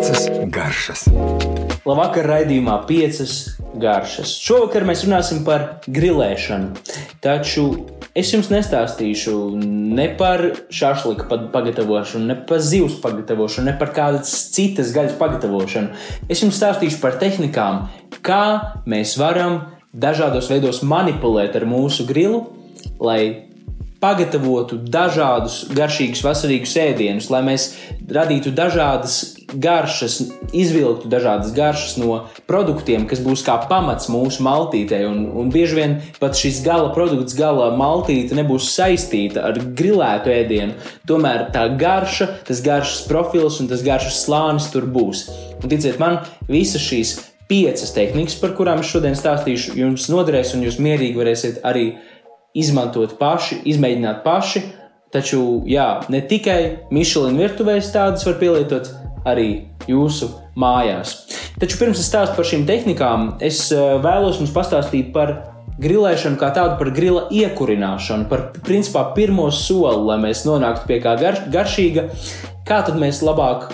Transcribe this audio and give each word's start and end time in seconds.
Piecas 0.00 0.30
garšas. 0.48 1.00
Labvakar, 1.84 2.24
raidījumā 2.24 2.78
piecas 2.88 3.32
garšas. 3.76 4.30
Šovakar 4.40 4.86
mēs 4.88 5.02
runāsim 5.04 5.42
par 5.44 5.66
grilēšanu. 5.92 6.70
Taču 7.20 7.64
es 8.16 8.30
jums 8.32 8.48
nestāstīšu 8.48 9.34
ne 9.60 10.06
par 10.16 10.40
šāφliku 10.72 11.28
pagatavošanu, 11.52 12.30
ne 12.30 12.38
par 12.48 12.64
zivs 12.64 12.96
pagatavošanu, 13.02 13.66
ne 13.68 13.74
par 13.82 13.92
kādas 13.98 14.32
citas 14.54 14.94
gaļas 14.96 15.18
pagatavošanu. 15.20 15.92
Es 16.32 16.40
jums 16.40 16.56
stāstīšu 16.56 17.02
par 17.04 17.20
tehnikām, 17.20 17.90
kā 18.24 18.46
mēs 18.88 19.18
varam 19.20 19.66
dažādos 19.92 20.48
veidos 20.48 20.80
manipulēt 20.80 21.60
ar 21.60 21.68
mūsu 21.68 22.08
grilu, 22.08 22.46
lai 23.04 23.50
pagatavotu 24.00 24.78
dažādus 24.80 25.66
garšīgus, 25.76 26.24
vasarīgus 26.24 26.72
ēdienus, 26.80 27.28
lai 27.28 27.42
mēs 27.44 27.68
radītu 28.08 28.54
dažādas 28.56 29.18
garšas, 29.54 30.20
izvilktu 30.56 31.08
dažādas 31.10 31.52
garšas 31.56 31.96
no 32.00 32.26
produktiem, 32.50 33.06
kas 33.10 33.22
būs 33.24 33.44
kā 33.46 33.56
pamats 33.70 34.10
mūsu 34.12 34.44
maltītei. 34.46 35.02
Un, 35.08 35.24
un 35.40 35.50
bieži 35.52 35.78
vien 35.78 35.96
pat 36.20 36.38
šis 36.38 36.62
gala 36.66 36.92
produkts, 36.94 37.36
gala 37.38 37.70
maltīte 37.78 38.36
nebūs 38.38 38.70
saistīta 38.74 39.44
ar 39.48 39.58
grilētu 39.58 40.32
ēdienu. 40.34 40.76
Tomēr 41.08 41.48
tā 41.54 41.66
garša, 41.80 42.30
tas 42.48 42.62
garšas 42.64 43.06
profils 43.10 43.60
un 43.62 43.70
tas 43.70 43.84
garšas 43.86 44.22
slānis 44.24 44.70
tur 44.74 44.88
būs. 44.90 45.26
Un 45.60 45.72
ticiet 45.72 46.00
man, 46.02 46.20
visas 46.48 46.84
šīs 46.84 47.16
piecas 47.50 47.92
tehnikas, 47.96 48.38
par 48.38 48.54
kurām 48.58 48.84
es 48.84 48.90
šodien 48.92 49.16
stāstīšu, 49.18 49.74
jums 49.78 50.06
noderēs, 50.12 50.54
un 50.54 50.62
jūs 50.66 50.78
mierīgi 50.82 51.18
varēsiet 51.18 51.64
arī 51.66 51.96
izmantot 52.54 53.16
paši, 53.18 53.62
izmēģināt 53.72 54.22
paši. 54.26 54.62
Taču, 55.10 55.64
jā, 55.66 56.04
ne 56.06 56.20
tikai 56.22 56.86
Michelin 56.94 57.40
virtuvēs 57.40 57.90
tādas 57.90 58.22
var 58.28 58.36
pielietot 58.38 58.92
arī 59.28 59.50
jūsu 59.88 60.30
mājās. 60.58 61.14
Taču 61.60 61.78
pirms 61.80 62.00
es 62.00 62.08
stāstu 62.10 62.36
par 62.38 62.48
šīm 62.48 62.66
tehnikām, 62.68 63.34
es 63.44 63.66
eh, 63.74 63.96
vēlos 64.02 64.40
jums 64.40 64.54
pastāstīt 64.54 65.12
par 65.14 65.34
grilēšanu 65.80 66.38
kā 66.40 66.50
tādu, 66.56 66.76
par 66.80 66.90
grila 66.96 67.26
iekurināšanu, 67.32 68.28
par 68.30 68.50
principā 68.66 69.06
pirmo 69.16 69.48
soli, 69.54 70.02
lai 70.08 70.18
mēs 70.22 70.44
nonāktu 70.48 70.88
pie 70.88 70.98
kā 71.04 71.16
gar, 71.20 71.44
garšīga. 71.52 72.08
Kā 72.68 72.82
tad 72.86 72.98
mēs 73.00 73.22
labāk 73.26 73.70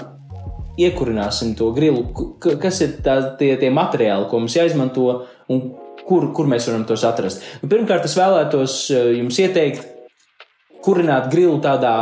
iekurināsim 0.81 1.57
to 1.59 1.73
grilu? 1.77 2.07
Kas 2.43 2.81
ir 2.85 2.99
tā, 3.05 3.19
tie, 3.41 3.55
tie 3.61 3.73
materiāli, 3.75 4.29
ko 4.31 4.41
mums 4.43 4.57
jāizmanto 4.57 5.09
un 5.53 5.67
kur, 6.07 6.31
kur 6.37 6.49
mēs 6.49 6.69
varam 6.71 6.87
tos 6.87 7.03
atrast. 7.07 7.43
Nu, 7.63 7.71
pirmkārt, 7.73 8.07
es 8.07 8.17
vēlētos 8.19 8.79
eh, 8.95 9.11
jums 9.19 9.43
ieteikt, 9.43 9.93
kurināt 10.87 11.31
grilu 11.33 11.59
tādā 11.65 11.97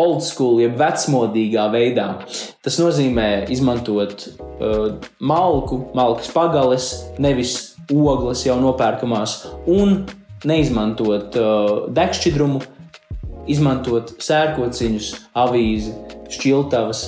old 0.00 0.22
school, 0.26 0.60
jeb 0.62 0.76
vecmodīgā 0.80 1.68
veidā. 1.72 2.08
Tas 2.64 2.78
nozīmē 2.80 3.46
izmantot 3.52 4.26
uh, 4.26 4.94
malku, 5.20 5.84
malkas 5.96 6.30
pagales, 6.34 6.90
nevis 7.22 7.74
ogles 7.92 8.44
jau 8.46 8.56
nopērkamās, 8.62 9.42
un 9.70 10.04
neizmantot 10.48 11.36
uh, 11.40 11.74
degšķidrumu, 11.94 12.62
izmantot 13.50 14.14
sērkociņus, 14.24 15.10
avīzi, 15.44 15.92
šķiltavas. 16.32 17.04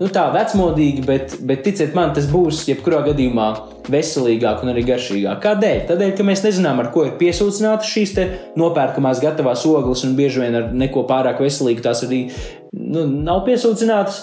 Nu, 0.00 0.08
tā 0.10 0.24
vecmodīgi, 0.34 1.04
bet, 1.06 1.36
bet 1.46 1.62
ticiet 1.66 1.94
man, 1.94 2.10
tas 2.16 2.26
būs 2.26 2.64
jebkurā 2.66 3.04
gadījumā 3.06 3.46
veselīgāk 3.92 4.64
un 4.64 4.72
arī 4.72 4.82
garšīgāk. 4.88 5.38
Kādēļ? 5.44 5.82
Tādēļ, 5.90 6.14
ka 6.18 6.26
mēs 6.26 6.42
nezinām, 6.42 6.80
ar 6.82 6.90
ko 6.94 7.04
ir 7.06 7.14
piesūcinātas 7.20 7.92
šīs 7.92 8.14
nopērkamās 8.58 9.22
gatavās 9.22 9.62
ogles, 9.70 10.02
un 10.06 10.16
bieži 10.18 10.42
vien 10.42 10.58
ar 10.58 10.72
neko 10.74 11.06
pārāk 11.10 11.42
veselīgu 11.44 11.84
tās 11.84 12.02
arī 12.06 12.24
nu, 12.72 13.06
nav 13.06 13.44
piesūcinātas. 13.46 14.22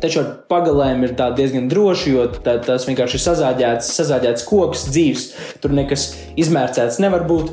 Taču 0.00 0.22
ar 0.22 0.28
pagalēm 0.48 1.02
ir 1.04 1.12
diezgan 1.36 1.66
droši, 1.68 2.12
jo 2.14 2.28
tā, 2.44 2.54
tas 2.64 2.86
vienkārši 2.88 3.18
ir 3.18 3.22
sazāģēts, 3.24 3.90
sazāģēts 3.98 4.46
koks, 4.48 4.86
dzīves. 4.94 5.26
Tur 5.60 5.74
nekas 5.76 6.06
izmērcēts 6.40 7.00
nevar 7.02 7.26
būt. 7.28 7.52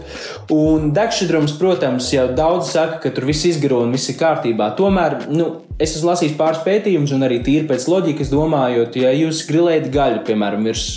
Un 0.56 0.92
degšķidrums, 0.96 1.56
protams, 1.62 2.10
jau 2.14 2.28
daudz 2.38 2.74
saka, 2.74 3.00
ka 3.04 3.14
tur 3.16 3.28
viss 3.30 3.48
izgaro 3.50 3.84
un 3.86 3.94
viss 3.96 4.12
ir 4.12 4.20
kārtībā. 4.20 4.72
Tomēr 4.80 5.28
nu, 5.32 5.50
es 5.78 5.96
esmu 5.96 6.12
lasījis 6.12 6.38
pāris 6.40 6.64
pētījumus, 6.66 7.14
un 7.16 7.28
arī 7.28 7.42
tīri 7.46 7.70
pēc 7.70 7.88
loģikas 7.92 8.34
domājot, 8.34 9.00
ja 9.02 9.14
jūs 9.16 9.46
grilējat 9.50 9.90
gaļu, 9.94 10.26
piemēram, 10.28 10.68
virs 10.70 10.90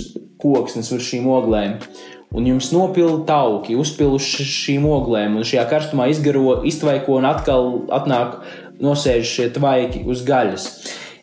koksnes 0.42 0.90
virs 0.92 1.12
šīm 1.12 1.30
oglēm. 1.30 1.78
Un 2.34 2.48
jums 2.48 2.72
nopilda 2.74 3.22
tauki, 3.28 3.76
uzpilus 3.78 4.26
šīm 4.26 4.88
oglēm, 4.90 5.36
un 5.38 5.46
šajā 5.46 5.68
karstumā 5.70 6.08
izgaro, 6.10 6.58
iztvaiko 6.66 7.20
un 7.20 7.28
atkal 7.30 7.68
atnāk 7.94 8.40
nosēž 8.82 9.28
šie 9.36 9.48
tvaiki 9.54 10.02
uz 10.10 10.24
gaļas. 10.26 10.66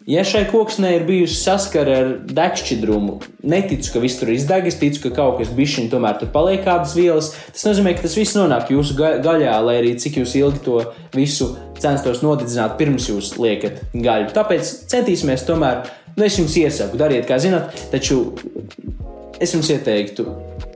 Ja 0.09 0.23
šai 0.25 0.47
koksnē 0.49 0.95
ir 0.95 1.03
bijusi 1.05 1.35
saskara 1.37 1.97
ar 2.01 2.07
degšķidrumu, 2.25 3.19
neticu, 3.45 3.91
ka 3.93 4.01
viss 4.01 4.17
tur 4.17 4.31
izdeg, 4.33 4.65
es 4.65 4.79
ticu, 4.81 5.03
ka 5.03 5.11
kaut 5.19 5.37
kas 5.37 5.51
bišķiņ 5.53 5.91
tomēr 5.91 6.17
tur 6.17 6.31
paliek 6.33 6.63
kādas 6.65 6.95
vielas. 6.97 7.29
Tas 7.53 7.67
nozīmē, 7.67 7.93
ka 7.93 8.07
tas 8.07 8.17
viss 8.17 8.33
nonāk 8.37 8.71
jūsu 8.73 8.97
gaļā, 8.97 9.53
lai 9.61 9.75
arī 9.77 9.93
cik 10.01 10.17
jūs 10.23 10.33
ilgi 10.39 10.63
to 10.65 10.79
visu 11.13 11.51
censtos 11.81 12.23
nodedzināt 12.25 12.79
pirms 12.81 13.11
jūs 13.11 13.35
liekat 13.37 13.83
gaļu. 13.93 14.31
Tāpēc 14.33 14.71
centīsimies 14.89 15.45
tomēr, 15.45 15.85
nu 16.17 16.25
es 16.25 16.39
jums 16.39 16.57
iesaku, 16.57 16.97
dariet, 16.97 17.27
kā 17.29 17.37
zinat, 17.41 17.69
taču 17.93 18.23
es 19.41 19.53
jums 19.53 19.69
ieteiktu 19.69 20.25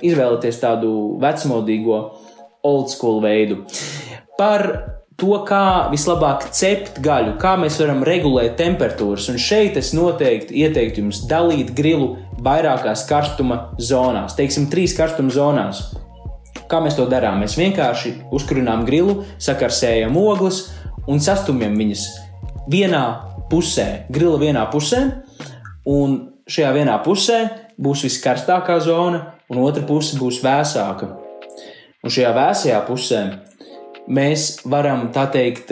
izvēlēties 0.05 0.61
tādu 0.61 0.91
vecmodīgo, 1.23 2.03
old 2.65 2.93
school 2.93 3.23
veidu. 3.25 3.63
Par 4.37 4.69
to, 5.19 5.35
kā 5.47 5.87
vislabāk 5.91 6.49
cept 6.55 6.99
gaļu, 7.03 7.35
kā 7.39 7.55
mēs 7.59 7.79
varam 7.81 8.03
regulēt 8.07 8.57
temperatūras. 8.59 9.29
Un 9.31 9.39
šeit 9.41 9.77
es 9.79 9.93
noteikti 9.95 10.57
ieteiktu 10.65 11.03
jums 11.03 11.23
dalīt 11.29 11.71
grilu 11.77 12.15
vairākās 12.45 13.05
karstuma 13.09 13.61
zonās, 13.79 14.35
teiksim, 14.37 14.67
trīs 14.71 14.95
karstuma 14.97 15.31
zonās. 15.33 15.85
Kā 16.71 16.81
mēs 16.81 16.97
to 16.97 17.05
darām? 17.07 17.43
Mēs 17.43 17.57
vienkārši 17.59 18.15
uzkurinām 18.33 18.85
grilu, 18.87 19.21
sakarsējam 19.41 20.17
ogles 20.17 20.65
un 21.07 21.21
sastumjam 21.21 21.75
viņas 21.77 22.05
vienā 22.71 23.03
pusē, 23.51 24.07
grila 24.09 24.39
vienā 24.41 24.65
pusē, 24.73 25.03
un 25.85 26.17
šajā 26.49 26.71
vienā 26.75 26.97
pusē 27.05 27.41
būs 27.77 28.05
viskarstākā 28.07 28.79
zona, 28.81 29.21
un 29.51 29.61
otra 29.61 29.85
puse 29.85 30.17
būs 30.17 30.41
vēsāka. 30.43 31.11
Un 32.05 32.13
šajā 32.13 32.31
vēsajā 32.35 32.79
pusē 32.87 33.21
mēs 34.07 34.61
varam 34.69 35.09
tā 35.15 35.25
teikt, 35.33 35.71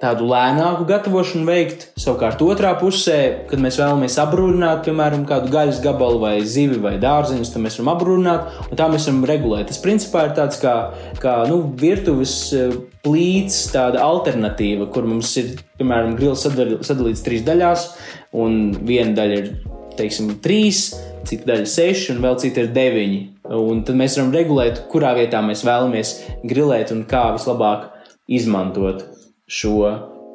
tādu 0.00 0.26
lēnāku 0.28 0.84
gatavošanu 0.88 1.46
veikt. 1.48 1.86
Savukārt, 2.00 2.42
otrā 2.44 2.74
pusē, 2.80 3.18
kad 3.50 3.62
mēs 3.62 3.78
vēlamies 3.80 4.18
apbrūnāt, 4.20 4.82
piemēram, 4.86 5.24
kādu 5.28 5.50
gaļas 5.52 5.80
gabalu 5.84 6.20
vai 6.22 6.34
zivi 6.44 6.78
vai 6.82 6.96
dārzeņus, 7.02 7.52
tad 7.54 7.64
mēs 7.64 7.78
varam 7.80 7.92
apbrūnāt, 7.94 8.50
un 8.68 8.80
tā 8.80 8.88
mēs 8.92 9.08
varam 9.08 9.24
regulēt. 9.30 9.70
Tas 9.70 9.80
principā 9.82 10.26
ir 10.28 10.36
tāds 10.36 10.60
kā, 10.62 10.74
kā 11.22 11.38
nu, 11.50 11.62
virtuves 11.80 12.36
eh, 12.56 12.76
plīts, 13.06 13.62
tāda 13.72 14.04
alternatīva, 14.04 14.90
kur 14.92 15.08
mums 15.08 15.32
ir, 15.40 15.54
piemēram, 15.80 16.16
grils 16.20 16.44
sadalīts 16.44 17.24
trīs 17.24 17.46
daļās, 17.46 17.88
un 18.36 18.76
viena 18.84 19.16
daļa 19.16 19.40
ir 19.40 19.50
teiksim, 19.96 20.34
trīs, 20.44 20.90
cita 21.26 21.54
daļa 21.54 21.70
seši, 21.72 22.12
un 22.12 22.20
vēl 22.24 22.36
cita 22.42 22.64
ir 22.64 22.74
deviņi. 22.76 23.22
Un 23.54 23.84
tad 23.86 23.98
mēs 23.98 24.18
varam 24.18 24.34
regulēt, 24.34 24.86
kurā 24.90 25.14
vietā 25.18 25.42
mēs 25.44 25.64
vēlamies 25.66 26.16
grilēt 26.46 26.92
un 26.94 27.04
kā 27.08 27.28
vislabāk 27.36 27.90
izmantot 28.26 29.04
šo, 29.46 29.76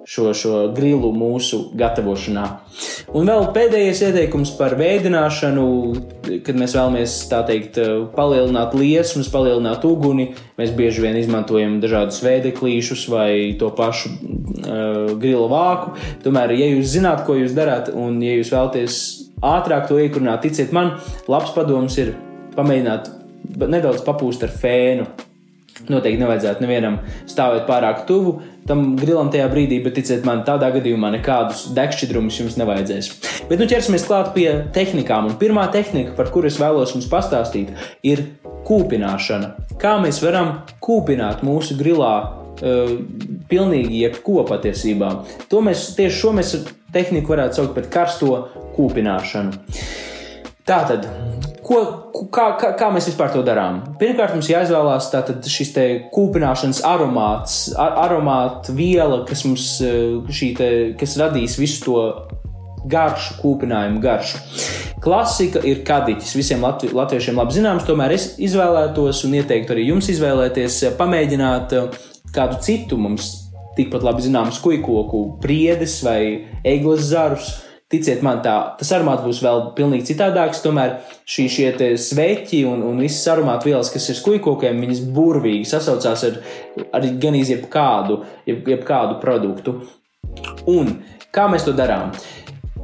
šo, 0.07 0.29
šo 0.38 0.59
grilu 0.75 1.11
mūsu 1.16 1.59
gatavošanā. 1.77 2.45
Un 3.17 3.27
vēl 3.27 3.50
pēdējais 3.55 4.03
ieteikums 4.07 4.53
par 4.55 4.77
veidināšanu, 4.79 5.66
kad 6.45 6.59
mēs 6.59 6.75
vēlamies 6.77 7.17
teikt, 7.50 7.81
palielināt 8.16 8.75
liesmas, 8.79 9.29
palielināt 9.33 9.83
uguni. 9.88 10.29
Mēs 10.59 10.71
bieži 10.77 11.03
vien 11.03 11.19
izmantojam 11.19 11.79
dažādus 11.83 12.21
veideklīšus 12.23 13.05
vai 13.11 13.31
to 13.59 13.73
pašu 13.75 14.13
uh, 14.16 15.11
grila 15.19 15.51
vāku. 15.51 15.97
Tomēr, 16.24 16.56
ja 16.56 16.71
jūs 16.71 16.95
zināt, 16.95 17.25
ko 17.27 17.36
jūs 17.39 17.56
darāt, 17.57 17.91
un 17.91 18.21
ja 18.24 18.39
jūs 18.39 18.56
vēlaties 18.56 19.03
ātrāk 19.41 19.89
to 19.89 20.00
iekurināt. 20.00 20.45
Ticiet 20.45 20.71
man, 20.75 20.95
labs 21.27 21.51
padoms 21.56 21.97
ir 22.00 22.15
pamēģināt 22.56 23.12
nedaudz 23.68 24.06
papūst 24.07 24.45
ar 24.48 24.53
fēnu. 24.53 25.09
Noteikti 25.89 26.21
nevajadzētu 26.21 26.62
nevienam 26.62 27.00
stāvēt 27.30 27.63
pārāk 27.65 28.03
tuvu 28.06 28.36
tam 28.68 28.95
grilam 29.00 29.31
tajā 29.33 29.48
brīdī, 29.51 29.80
bet 29.83 29.95
ticiet 29.98 30.25
man, 30.27 30.44
tādā 30.48 30.69
gadījumā 30.75 31.09
nekādus 31.15 31.65
degšķidrumus 31.75 32.38
jums 32.42 32.57
nevajadzēs. 32.59 33.09
Bet 33.50 33.62
nu 33.62 33.68
ķersimies 33.69 34.06
klāt 34.07 34.33
pie 34.36 34.48
tehnikām. 34.75 35.31
Un 35.31 35.39
pirmā 35.42 35.65
tehnika, 35.74 36.13
par 36.18 36.30
kuru 36.33 36.51
es 36.51 36.59
vēlos 36.62 36.94
jums 36.95 37.09
pastāstīt, 37.12 37.71
ir 38.06 38.24
kūpināšana. 38.68 39.56
Kā 39.81 39.95
mēs 40.03 40.21
varam 40.24 40.53
kūpināt 40.83 41.42
mūsu 41.45 41.77
grilā 41.80 42.13
uh, 42.21 42.94
pilnīgi 43.50 44.03
jebko 44.06 44.45
patiesībā. 44.50 45.12
To 45.50 45.63
mēs 45.65 45.92
tieši 45.98 46.21
šo 46.21 46.36
mēs 46.38 46.56
tehniku 46.94 47.33
varētu 47.33 47.62
saukt 47.62 47.75
par 47.77 47.89
karsto 47.92 48.38
kūpināšanu. 48.77 49.57
Tātad, 50.69 51.07
ko, 51.71 52.27
kā, 52.33 52.45
kā, 52.59 52.73
kā 52.79 52.89
mēs 52.94 53.07
vispār 53.09 53.31
to 53.33 53.41
darām? 53.47 53.81
Pirmkārt, 54.01 54.35
mums 54.35 54.50
jāizvēlās 54.51 55.09
šis 55.51 55.73
kūpināšanas 56.13 56.83
aromāts, 56.88 57.57
ar, 57.79 57.95
aromāta 58.06 58.75
viela, 58.75 59.23
kas 59.29 59.45
mums 59.47 59.71
te, 59.79 60.69
kas 61.00 61.18
radīs 61.21 61.57
visu 61.62 61.83
to 61.88 62.03
garšu, 62.91 63.38
kūpinājumu 63.41 64.01
garšu. 64.03 64.41
Klasika 65.01 65.62
ir 65.65 65.83
kadiķis. 65.85 66.35
Visiem 66.38 66.63
latvi, 66.65 66.91
latviešiem 66.94 67.38
labi 67.38 67.56
zināms, 67.57 67.85
tomēr 67.88 68.13
es 68.15 68.27
izvēlētos 68.41 69.24
un 69.27 69.38
ieteiktu 69.39 69.74
arī 69.75 69.88
jums 69.89 70.09
izvēlēties, 70.13 70.81
pamēģināt 71.00 71.75
kādu 72.35 72.62
citu 72.65 73.00
mums 73.01 73.31
tikpat 73.77 74.03
labi 74.06 74.25
zināmu 74.25 74.53
skujkoku, 74.56 75.24
priedes 75.44 76.00
vai 76.06 76.21
eglis 76.67 77.07
zarus. 77.12 77.53
Ticiet 77.91 78.21
man, 78.23 78.39
tā, 78.45 78.55
tas 78.79 78.91
aromāts 78.95 79.25
būs 79.25 79.41
vēl 79.43 79.65
pilnīgi 79.75 80.13
citādāks. 80.13 80.61
Tomēr 80.63 80.93
šī, 81.27 81.47
šie 81.51 81.71
sveķi 81.99 82.61
un, 82.69 82.85
un 82.88 83.01
visas 83.03 83.27
aromātu 83.33 83.67
vielas, 83.67 83.91
kas 83.91 84.07
ir 84.13 84.19
skujkokiem, 84.19 84.79
viņas 84.85 85.01
burvīgi 85.11 85.67
sasaucās 85.67 86.23
ar, 86.29 86.38
ar 86.95 87.09
gan 87.23 87.35
jebkādu, 87.51 88.21
jeb, 88.47 88.63
jebkādu 88.75 89.19
produktu. 89.23 89.81
Un 90.71 91.01
kā 91.35 91.49
mēs 91.51 91.67
to 91.67 91.75
darām? 91.75 92.15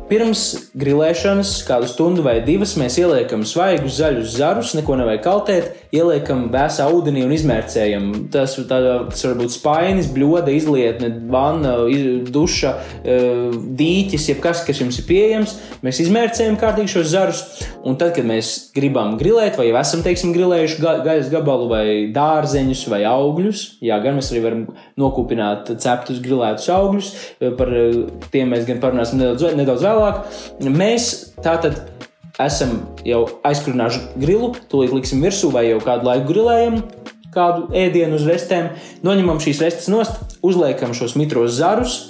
Pirms 0.08 0.72
grilēšanas, 0.72 1.50
kādu 1.68 1.88
stundu 1.92 2.24
vai 2.24 2.38
divas, 2.46 2.78
mēs 2.80 2.96
ieliekam 3.02 3.42
svaigus 3.44 3.98
zaļus 3.98 4.36
zarus, 4.38 4.70
neko 4.78 4.96
nevajag 5.02 5.24
kaltēt, 5.26 5.66
ieliekam 5.92 6.46
vēsā 6.54 6.86
ūdenī 6.96 7.26
un 7.26 7.34
izmērcējam. 7.36 8.06
Tas, 8.32 8.56
tā, 8.70 8.78
tas 9.10 9.26
var 9.28 9.36
būt 9.42 9.52
spainis, 9.52 10.08
bļoda, 10.16 10.54
izlietne, 10.56 11.10
vanna, 11.28 11.74
duša, 12.32 12.72
e, 13.04 13.18
dīķis, 13.82 14.30
jebkas, 14.32 14.62
kas 14.70 14.80
jums 14.80 15.02
ir 15.02 15.08
pieejams. 15.10 15.58
Mēs 15.84 16.00
izmērcējam 16.06 16.56
kārtīgi 16.62 16.94
šos 16.96 17.12
zarus, 17.12 17.44
un 17.84 18.00
tad, 18.00 18.16
kad 18.16 18.28
mēs 18.32 18.54
gribam 18.78 19.18
grilēt, 19.20 19.60
vai 19.60 19.68
jau 19.68 19.76
esam, 19.82 20.06
teiksim, 20.08 20.32
grilējuši 20.38 20.80
ga 20.86 20.96
gaļas 21.04 21.34
gabalu 21.36 21.68
vai 21.74 21.84
dārzeņus 22.16 22.86
vai 22.96 23.02
augļus, 23.12 23.66
jā, 23.84 24.00
gan 24.08 24.22
mēs 24.22 24.32
arī 24.32 24.46
varam 24.48 24.64
nokūpināt 25.04 25.76
ceptus 25.84 26.24
grilētus 26.24 26.72
augļus, 26.72 27.14
par 27.60 27.76
tiem 28.32 28.56
mēs 28.56 28.64
gan 28.72 28.80
parunāsim 28.84 29.20
nedaudz, 29.20 29.52
nedaudz 29.60 29.84
vēl 29.84 29.97
vēlāk. 29.98 30.42
Mēs 30.72 31.10
tātad 31.44 31.82
esam 32.42 32.80
jau 33.08 33.24
aizkurinājuši 33.48 34.22
grilu, 34.22 34.54
tūlīt 34.72 34.94
liksim 34.96 35.24
virsū 35.26 35.52
vai 35.54 35.68
jau 35.72 35.82
kādu 35.84 36.10
laiku 36.10 36.30
grilējam. 36.32 36.80
Kādu 37.34 37.68
ēdienu 37.78 38.18
uz 38.18 38.24
restēm, 38.26 38.72
noņemam 39.06 39.42
šīs 39.44 39.60
restes 39.62 39.90
nost, 39.94 40.38
uzliekam 40.46 40.96
šos 40.98 41.14
mitros 41.20 41.58
zarus, 41.60 42.08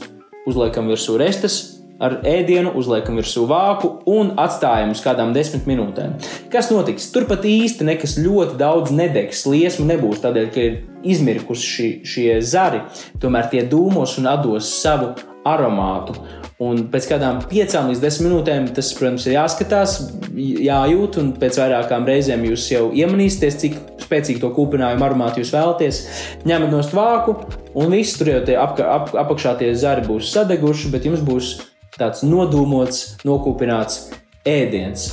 uzliekam 0.47 0.87
virsū 0.87 1.17
restes, 1.19 1.57
ar 1.99 2.19
ēdienu, 2.27 2.71
uzliekam 2.77 3.17
virsū 3.19 3.47
vāku 3.49 3.89
un 4.09 4.35
atstājam 4.39 4.93
uz 4.93 5.01
kādām 5.03 5.33
desmit 5.35 5.67
minūtēm. 5.69 6.15
Kas 6.53 6.69
notiks? 6.73 7.09
Turpat 7.13 7.45
īsti 7.49 7.87
nekas 7.87 8.17
ļoti 8.21 8.57
daudz 8.59 8.93
nedegs, 8.95 9.43
liesmu 9.49 9.87
nebūs, 9.89 10.21
tādēļ, 10.23 10.51
ka 10.53 10.67
ir 10.67 10.77
izmirkuši 11.07 11.89
šie, 12.07 12.29
zari, 12.45 12.83
tomēr 13.21 13.49
tie 13.51 13.65
dūmos 13.67 14.17
un 14.21 14.29
dos 14.43 14.69
savu 14.81 15.15
aromātu. 15.53 16.17
Un 16.63 16.87
pēc 16.89 17.05
kādām 17.11 17.43
piecām 17.45 17.91
līdz 17.91 18.01
desmit 18.01 18.31
minūtēm 18.31 18.71
tas, 18.73 18.89
protams, 18.97 19.27
ir 19.27 19.35
jāskatās, 19.35 19.97
jājūt, 20.33 21.19
un 21.21 21.31
pēc 21.37 21.59
vairākām 21.61 22.07
reizēm 22.09 22.47
jūs 22.49 22.65
jau 22.71 22.87
iemanīsieties, 22.97 23.59
cik 23.61 23.77
spēcīgu 24.07 24.41
to 24.41 24.49
kūpinājumu 24.55 25.05
aromātu 25.05 25.43
jūs 25.43 25.53
vēlaties. 25.53 26.01
Ņemat 26.49 26.73
no 26.73 26.81
stvāku, 26.85 27.37
un 27.77 27.93
viss 27.93 28.17
tur 28.17 28.33
jau 28.33 28.41
ap, 28.57 28.81
ap, 28.81 29.13
apakšā 29.25 29.57
tie 29.61 29.73
zari 29.77 30.05
būs 30.07 30.33
sadeguši, 30.33 30.93
bet 30.93 31.05
jums 31.05 31.21
būs 31.27 31.53
tāds 31.97 32.25
nodūmots, 32.25 33.19
nokūpināts 33.27 34.07
ēdiens. 34.47 35.11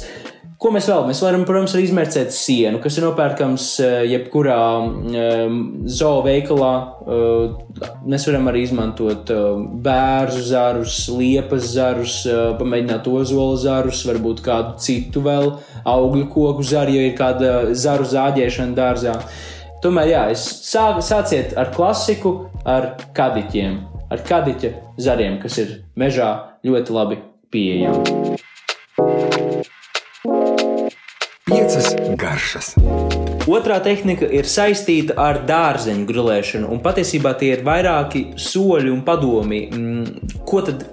Ko 0.65 0.71
mēs 0.73 0.87
vēl? 0.89 1.03
Mēs 1.05 1.19
varam, 1.21 1.43
protams, 1.45 1.75
arī 1.77 1.83
izmērcēt 1.85 2.31
sienu, 2.33 2.79
kas 2.81 2.95
ir 2.97 3.05
nopērkams 3.05 3.65
eh, 3.85 3.97
jebkurā 4.15 4.61
um, 4.81 5.59
zooveikalā. 5.85 6.71
Uh, 7.05 7.91
mēs 8.09 8.25
varam 8.31 8.49
arī 8.49 8.63
izmantot 8.65 9.29
uh, 9.35 9.59
bērnu 9.85 10.41
zarus, 10.49 11.03
liepas 11.13 11.67
zarus, 11.75 12.15
uh, 12.25 12.55
pamēģināt 12.57 13.11
ozola 13.13 13.59
zarus, 13.61 14.01
varbūt 14.09 14.41
kādu 14.47 14.79
citu 14.87 15.21
vēl 15.27 15.51
augļu 15.85 16.31
koku 16.33 16.65
zaru, 16.65 16.97
ja 16.97 17.11
ir 17.11 17.19
kāda 17.19 17.53
zaru 17.77 18.09
zāģēšana 18.09 18.79
dārzā. 18.81 19.19
Tomēr, 19.85 20.15
jā, 20.15 20.25
sāk, 20.41 21.05
sāciet 21.05 21.53
ar 21.61 21.75
klasiku, 21.77 22.39
ar 22.65 22.95
kadiķiem, 23.13 23.77
ar 24.09 24.25
kadiķa 24.33 24.73
zariem, 24.97 25.37
kas 25.45 25.61
ir 25.61 25.77
mežā 25.93 26.33
ļoti 26.65 27.01
labi 27.03 27.21
pieejami. 27.53 28.41
Piecas 31.75 31.95
garšas. 32.15 32.67
Otrā 33.51 33.81
tehnika 33.83 34.29
ir 34.31 34.47
saistīta 34.47 35.17
ar 35.19 35.41
dārzeņu 35.43 36.05
grilēšanu, 36.07 36.69
un 36.71 36.79
patiesībā 36.85 37.33
tie 37.41 37.49
ir 37.57 37.65
vairāki 37.67 38.21
soļi 38.39 38.93
un 38.93 39.01
padomi, 39.03 39.59
mm, 39.67 40.37
ko 40.47 40.61
tad 40.69 40.85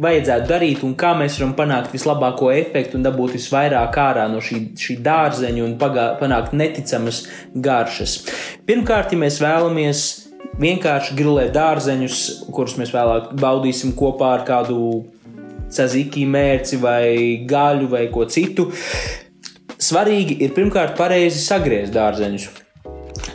vajadzētu 0.00 0.48
darīt 0.48 0.84
un 0.86 0.94
kā 0.96 1.10
mēs 1.18 1.36
varam 1.36 1.52
panākt 1.58 1.92
vislabāko 1.92 2.48
efektu 2.54 2.96
un 2.96 3.04
dabūt 3.04 3.36
visvairāk 3.36 3.98
ārā 4.00 4.24
no 4.32 4.40
šī, 4.40 4.62
šī 4.80 4.96
dārzeņa 5.04 5.64
un 5.66 5.74
pagā, 5.82 6.06
panākt 6.22 6.56
neticamas 6.56 7.26
garšas. 7.52 8.14
Pirmkārt, 8.64 9.12
ja 9.12 9.20
mēs 9.20 9.42
vēlamies 9.44 10.06
vienkārši 10.56 11.18
grilēt 11.18 11.52
dārzeņus, 11.52 12.22
kurus 12.48 12.78
mēs 12.80 12.94
vēlāk 12.96 13.34
baudīsim 13.44 13.92
kopā 13.92 14.32
ar 14.38 14.46
kādu 14.48 15.04
sazikī 15.74 16.24
mērci 16.24 16.80
vai 16.80 17.44
gaļu 17.44 17.92
vai 17.92 18.06
ko 18.08 18.24
citu, 18.24 18.70
Svarīgi 19.84 20.38
ir 20.44 20.54
pirmkārt 20.56 20.96
pareizi 20.96 21.42
sagriezt 21.44 21.92
dārzeņus. 21.96 22.48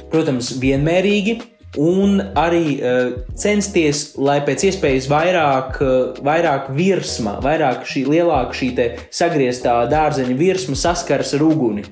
Protams, 0.10 0.54
vienmērīgi, 0.62 1.36
un 1.78 2.18
arī 2.40 2.80
uh, 2.80 3.12
censties, 3.38 4.16
lai 4.18 4.40
pēc 4.48 4.66
iespējas 4.72 5.10
vairāk, 5.12 5.78
uh, 5.86 6.18
vairāk 6.26 6.72
virsma, 6.74 7.36
vairāk 7.44 7.86
šī 7.90 8.08
lielāka 8.10 8.58
šī 8.58 8.72
sagrieztā 9.14 9.76
dārzeņa 9.92 10.38
virsma 10.40 10.80
saskaras 10.80 11.36
ar 11.38 11.46
uguni. 11.46 11.86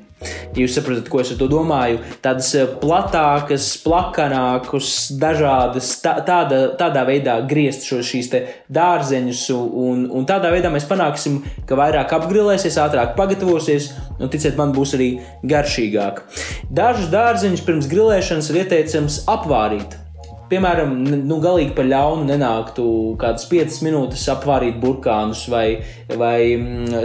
Jūs 0.57 0.73
saprotat, 0.73 1.09
ko 1.11 1.19
es 1.21 1.29
ar 1.33 1.37
to 1.37 1.45
domāju, 1.51 1.99
tādas 2.23 2.49
eh, 2.57 2.65
platākas, 2.81 3.67
plakanākas, 3.83 4.93
dažādas, 5.21 5.91
tā, 6.01 6.15
tāda, 6.25 6.61
tādā 6.79 7.03
veidā 7.05 7.35
griezt 7.49 7.85
šo 7.85 7.99
šīs 8.05 8.31
dārzeņus, 8.73 9.43
un, 9.53 10.07
un 10.09 10.25
tādā 10.29 10.49
veidā 10.55 10.71
mēs 10.73 10.89
panāksim, 10.89 11.43
ka 11.69 11.77
vairāk 11.77 12.17
apgrilēsies, 12.17 12.79
ātrāk 12.81 13.13
pagatavosies, 13.19 13.91
un 14.17 14.33
ticiet, 14.33 14.57
man 14.57 14.73
būs 14.73 14.95
arī 14.97 15.11
garšīgāk. 15.45 16.25
Dažus 16.73 17.13
dārzeņus 17.13 17.65
pirms 17.69 17.93
grilēšanas 17.93 18.51
ir 18.51 18.61
ieteicams 18.63 19.21
apvārīt 19.29 19.99
piemēram, 20.51 20.93
nu, 21.27 21.37
galīgi 21.43 21.73
par 21.77 21.87
ļaunu 21.89 22.25
nenāktu 22.27 22.85
kādas 23.21 23.47
5 23.49 23.79
minūtes 23.85 24.25
apvārīt 24.33 24.79
burkānus, 24.81 25.43
vai, 25.51 25.65
vai 26.19 26.39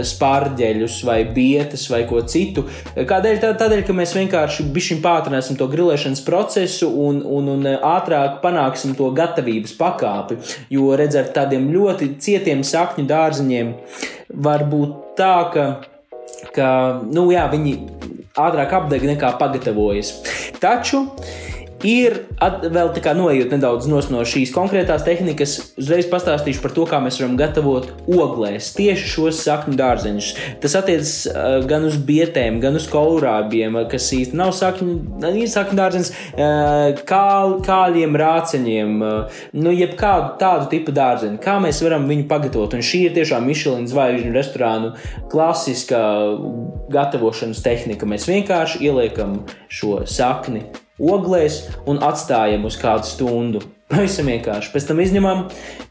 spārģeļus, 0.07 0.99
vai 1.07 1.19
bietas, 1.35 1.85
vai 1.91 2.03
ko 2.09 2.23
citu. 2.29 2.65
Kādēļ? 2.95 3.41
Tādēļ, 3.59 3.83
ka 3.87 3.95
mēs 3.97 4.15
vienkārši 4.17 4.67
bišķiņ 4.75 5.03
pātrināsim 5.03 5.59
to 5.59 5.67
grilēšanas 5.71 6.23
procesu 6.27 6.89
un, 7.07 7.21
un, 7.23 7.51
un 7.57 7.69
ātrāk 7.75 8.39
panāksim 8.43 8.95
to 8.99 9.11
gatavības 9.15 9.75
pakāpi. 9.79 10.39
Jo 10.73 10.93
redz 10.99 11.19
ar 11.19 11.31
tādiem 11.35 11.69
ļoti 11.73 12.13
cietiem 12.23 12.63
sakņu 12.67 13.07
dārziņiem 13.09 13.73
var 14.43 14.67
būt 14.69 15.17
tā, 15.19 15.35
ka, 15.53 15.67
ka 16.55 16.67
nu, 17.05 17.29
jā, 17.33 17.45
viņi 17.51 17.77
ātrāk 18.39 18.73
apdeg 18.79 19.05
nekā 19.13 19.35
pagatavojas. 19.41 20.15
Taču 20.61 21.05
Ir 21.83 22.15
at, 22.39 22.61
vēl 22.71 22.93
tā 22.95 23.01
kā 23.03 23.11
noiet 23.17 23.51
nedaudz 23.51 23.89
no 23.91 24.21
šīs 24.27 24.53
konkrētās 24.55 25.03
tehnikas, 25.03 25.55
uzreiz 25.79 26.07
pastāstīšu 26.11 26.61
par 26.63 26.71
to, 26.75 26.85
kā 26.87 26.99
mēs 27.03 27.17
varam 27.19 27.35
gatavot 27.39 27.89
oglēs 28.07 28.69
tieši 28.77 29.09
šos 29.11 29.41
sakņu 29.43 29.75
dārzeņus. 29.79 30.29
Tas 30.63 30.77
attiecas 30.79 31.13
uh, 31.27 31.57
gan 31.67 31.83
uz 31.89 31.97
bietēm, 32.07 32.61
gan 32.63 32.79
uz 32.79 32.87
kaurābiem, 32.91 33.75
kas 33.91 34.07
īsti 34.15 34.39
nav 34.39 34.53
sakņu, 34.55 34.95
sakņu 35.51 35.79
dārzeņus, 35.79 36.13
uh, 36.13 37.03
kā, 37.09 37.25
kāļiem, 37.67 38.15
rāceņiem, 38.23 38.95
uh, 39.03 39.41
nu, 39.59 39.75
jebkādu 39.75 40.37
tādu 40.39 40.69
tipu 40.71 40.95
dārzeņu. 40.95 41.41
Kā 41.43 41.57
mēs 41.63 41.83
varam 41.83 42.07
viņu 42.07 42.29
pagatavot? 42.31 42.77
Un 42.77 42.85
šī 42.85 43.09
ir 43.09 43.17
tiešām 43.17 43.43
Michelin 43.49 43.89
zvaigžņu 43.91 44.31
restorānu 44.37 44.93
klasiskā 45.33 46.05
gatavošanas 46.93 47.63
tehnika. 47.65 48.07
Mēs 48.07 48.29
vienkārši 48.31 48.85
ieliekam 48.87 49.41
šo 49.67 49.99
sakni 50.07 50.63
oglēs 51.01 51.63
un 51.89 52.01
atstājam 52.03 52.67
uz 52.69 52.77
kādu 52.79 53.09
stundu. 53.09 53.63
Pavisam 53.93 54.29
vienkārši. 54.31 54.71
Pēc 54.73 54.87
tam 54.89 55.01
izņemam, 55.03 55.43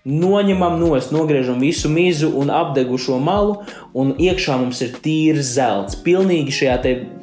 noņemam 0.08 0.78
nost, 0.80 1.12
nogriežam 1.14 1.60
visu 1.62 1.90
mizu 1.92 2.32
un 2.38 2.50
apdegušo 2.50 3.18
malu, 3.22 3.60
un 3.94 4.14
iekšā 4.18 4.58
mums 4.58 4.82
ir 4.82 4.96
tīrs 5.04 5.54
zelts. 5.56 5.98
Pilnīgi 6.02 6.54
šajā 6.62 6.78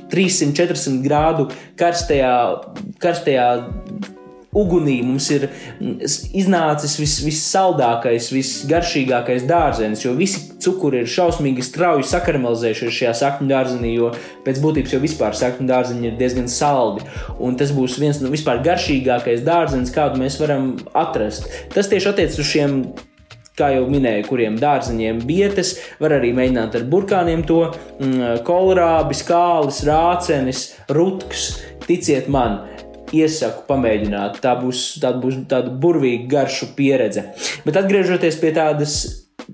300-400 0.09 1.01
grādu 1.03 1.50
karstajā, 1.79 2.33
karstajā 3.01 3.50
ugunī 4.56 5.00
mums 5.06 5.27
ir 5.34 5.46
iznācis 5.79 6.96
vis, 7.00 7.18
vissaldākais, 7.25 8.32
visgaršīgākais 8.34 9.46
dārzenis, 9.50 10.06
jo 10.06 10.15
visi 10.18 10.41
cukuri 10.63 11.03
ir 11.03 11.12
šausmīgi 11.12 11.65
strauji 11.65 12.08
sakaramelizējušies 12.10 12.96
šajā 12.96 13.13
sakņu 13.22 13.50
dārzenī, 13.51 13.94
jo 14.00 14.13
pēc 14.48 14.62
būtības 14.63 14.96
jau 14.96 15.01
vispār 15.03 15.38
sakņu 15.38 15.70
dārzeņi 15.70 16.10
ir 16.10 16.18
diezgan 16.20 16.50
saldi. 16.51 17.06
Un 17.38 17.60
tas 17.60 17.74
būs 17.75 18.00
viens 18.01 18.22
no 18.24 18.34
vispār 18.34 18.63
garšīgākais 18.65 19.46
dārzenis, 19.46 19.94
kādu 19.94 20.24
mēs 20.24 20.39
varam 20.41 20.74
atrast. 20.98 21.48
Tas 21.75 21.91
tieši 21.91 22.12
attiecas 22.13 22.41
uz 22.41 22.50
šiem 22.50 22.82
kā 23.60 23.74
jau 23.75 23.86
minēju, 23.91 24.24
kuriem 24.29 24.58
dārzeņiem 24.60 25.22
bietes, 25.27 25.75
var 26.00 26.15
arī 26.15 26.32
mēģināt 26.36 26.77
ar 26.79 26.86
burkāniem 26.89 27.44
to 27.48 27.62
mm, 27.68 28.41
kolorābis, 28.48 29.25
kālis, 29.27 29.84
rācenis, 29.88 30.70
rutks. 30.96 31.50
Ticiet 31.89 32.29
man, 32.32 32.62
iesaku 33.16 33.66
pamēģināt. 33.70 34.39
Tā 34.44 34.54
būs, 34.60 34.84
tā 35.04 35.13
būs 35.18 35.42
tāda 35.50 35.74
burvīga, 35.82 36.28
garša 36.36 36.70
pieredze. 36.78 37.25
Bet 37.66 37.80
atgriežoties 37.80 38.39
pie 38.42 38.54
tādas 38.56 39.00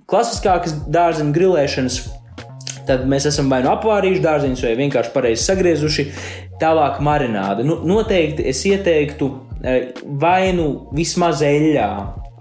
klasiskākas 0.10 0.76
dārzeņu 0.92 1.36
grilēšanas, 1.36 2.00
tad 2.88 3.06
mēs 3.10 3.30
esam 3.32 3.50
vai 3.52 3.62
nu 3.66 3.72
apvārījuši 3.74 4.26
dārzeņus, 4.26 4.66
vai 4.68 4.76
vienkārši 4.84 5.16
pareizi 5.16 5.48
sagriezuši. 5.48 6.10
Tālāk 6.62 7.02
marināde. 7.04 7.66
Nu, 7.68 7.82
noteikti 7.84 8.46
es 8.48 8.62
ieteiktu 8.68 9.32
eh, 9.64 9.90
vai 10.22 10.54
nu 10.56 10.70
vismaz 10.96 11.42
eļļā 11.44 11.90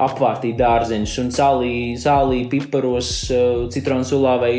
apvārtīt 0.04 0.56
dārzeņus 0.58 1.14
un 1.22 1.32
sālī, 1.34 1.72
sālī 2.00 2.44
piparos, 2.50 3.10
eh, 3.30 3.64
citronu 3.74 4.06
sulā 4.06 4.36
vai 4.42 4.52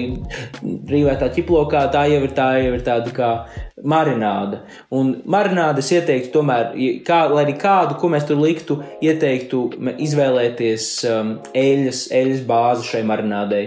rīvētā 0.64 1.32
ķiplokā. 1.38 1.86
Tā 1.94 2.06
jau 2.12 2.22
ir, 2.24 2.36
tā 2.36 2.50
jau 2.64 2.74
ir 2.76 2.84
tāda 2.84 3.16
kā 3.16 3.32
marināde. 3.86 4.62
Un 4.96 5.12
marinādes 5.30 5.92
ieteiktu 5.94 6.34
tomēr, 6.34 6.74
kā, 7.06 7.20
lai 7.32 7.46
arī 7.46 7.56
kādu, 7.62 7.98
ko 8.02 8.10
mēs 8.12 8.26
tur 8.28 8.40
liktu, 8.42 8.80
ieteiktu 9.06 9.62
izvēlēties 10.06 10.88
um, 11.10 11.34
eļļas, 11.56 12.02
eļļas 12.20 12.44
bāzi 12.50 12.90
šai 12.90 13.04
marinādei. 13.08 13.64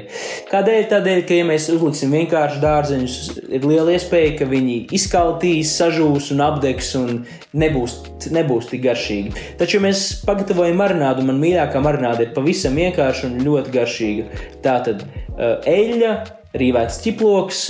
Kādēļ? 0.51 0.81
Tādēļ, 0.93 1.23
ka, 1.29 1.39
ja 1.39 1.49
mēs 1.49 1.69
uzliksim 1.75 2.15
vienkārši 2.17 2.63
dārzeņus, 2.65 3.19
ir 3.59 3.67
liela 3.69 3.95
iespēja, 3.95 4.35
ka 4.41 4.49
viņi 4.51 4.79
izkaltīs, 4.99 5.77
sažūs 5.79 6.33
un 6.35 6.45
apdegs 6.49 6.95
un 6.99 7.23
nebūs, 7.59 7.99
nebūs 8.35 8.71
tik 8.73 8.85
garšīgi. 8.87 9.35
Taču, 9.61 9.79
ja 9.79 9.87
mēs 9.89 10.07
pagatavojam 10.27 10.81
marinādu, 10.83 11.27
man 11.29 11.41
mīļākā 11.43 11.83
marināde 11.85 12.27
ir 12.27 12.35
pavisam 12.37 12.79
vienkārša 12.79 13.31
un 13.31 13.39
ļoti 13.47 13.75
garšīga. 13.75 14.43
Tā 14.65 14.79
tad 14.89 15.05
uh, 15.05 15.59
eļļa, 15.69 16.15
rīvēts 16.59 17.03
ķiploks, 17.05 17.65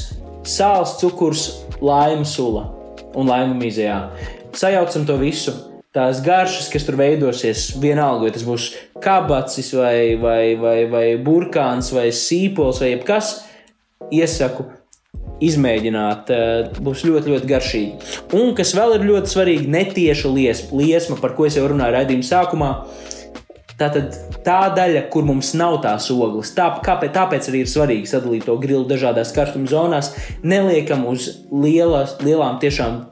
sāls, 0.48 0.96
cukurs 1.00 1.46
laima 1.84 2.26
sula 2.28 2.68
un 3.18 3.28
laima 3.30 3.56
mizējā. 3.58 3.98
Sajaucam 4.56 5.06
to 5.08 5.18
visu. 5.20 5.54
Tās 5.96 6.20
garšas, 6.22 6.68
kas 6.70 6.84
tur 6.84 6.98
veidosies, 7.00 7.70
vienalga, 7.80 8.26
vai 8.26 8.32
tas 8.34 8.44
būs 8.46 8.66
kabacis, 9.02 9.70
vai, 9.74 10.18
vai, 10.20 10.52
vai, 10.60 10.82
vai 10.92 11.06
burkāns, 11.24 11.88
vai 11.96 12.10
sīpols, 12.14 12.82
vai 12.84 12.92
jebkas, 12.92 13.30
iesaku 14.12 14.66
izmēģināt. 15.44 16.30
Eh, 16.34 16.78
būs 16.84 17.04
ļoti, 17.08 17.32
ļoti 17.32 17.50
garšīgi. 17.50 18.12
Un 18.38 18.52
kas 18.58 18.74
vēl 18.76 18.98
ir 18.98 19.06
ļoti 19.08 19.32
svarīgi, 19.32 19.70
netieša 19.74 20.32
liesma, 20.34 20.82
liesma 20.82 21.18
par 21.22 21.34
ko 21.38 21.48
es 21.48 21.56
jau 21.58 21.66
runāju 21.70 21.96
raidījuma 21.96 22.28
sākumā. 22.28 22.72
Tātad 23.78 24.16
tā 24.42 24.60
daļa, 24.74 25.04
kur 25.12 25.26
mums 25.28 25.52
nav 25.58 25.76
tās 25.84 26.08
ogles, 26.10 26.50
tā, 26.56 26.66
kāpēc, 26.82 27.12
tāpēc 27.14 27.50
arī 27.50 27.62
ir 27.62 27.70
svarīgi 27.70 28.10
sadalīt 28.10 28.48
to 28.48 28.56
grilu 28.58 28.82
dažādās 28.90 29.30
karstuma 29.36 29.70
zonās. 29.70 30.10
Neliekam 30.42 31.06
uz 31.06 31.28
lielas, 31.52 32.16
lielām 32.24 32.58
tiešām 32.62 33.04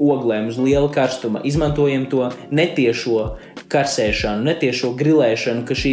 oglēm, 0.00 0.48
uz 0.50 0.58
liela 0.58 0.88
karstuma. 0.92 1.42
Izmantojam 1.44 2.06
to 2.10 2.30
netiešo 2.50 3.36
karsēšanu, 3.70 4.42
netiešo 4.48 4.94
grilēšanu, 4.98 5.62
ka 5.68 5.76
šī 5.78 5.92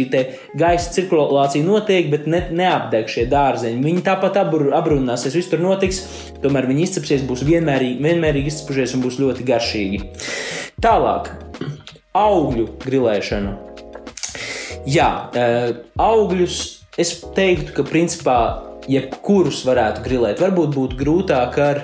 gaisa 0.58 0.94
cirkulācija 0.96 1.62
notiek, 1.66 2.08
bet 2.10 2.26
ne, 2.30 2.42
neapdeg 2.58 3.10
šie 3.12 3.28
dārzeņi. 3.30 3.84
Viņi 3.84 4.04
tāpat 4.08 4.40
abur, 4.40 4.70
abrunāsies, 4.76 5.36
viss 5.38 5.52
tur 5.52 5.62
notiks, 5.62 6.02
tomēr 6.42 6.66
viņi 6.70 6.86
izcepsies, 6.88 7.26
būs 7.28 7.46
vienmērīgi, 7.46 8.02
vienmērīgi 8.08 8.50
izcepušies 8.54 8.96
un 8.96 9.06
būs 9.06 9.20
ļoti 9.22 9.46
garšīgi. 9.52 10.02
Tālāk, 10.82 11.30
augļu 12.18 12.70
grilēšana. 12.82 13.77
Jā, 14.86 15.10
augļus 15.98 16.58
es 16.98 17.16
teiktu, 17.34 17.74
ka 17.76 17.86
principā 17.88 18.38
jebkurus 18.88 19.64
varētu 19.66 20.04
grilēt. 20.06 20.42
Varbūt 20.42 20.74
būtu 20.76 21.00
grūtāk 21.00 21.58
ar 21.62 21.82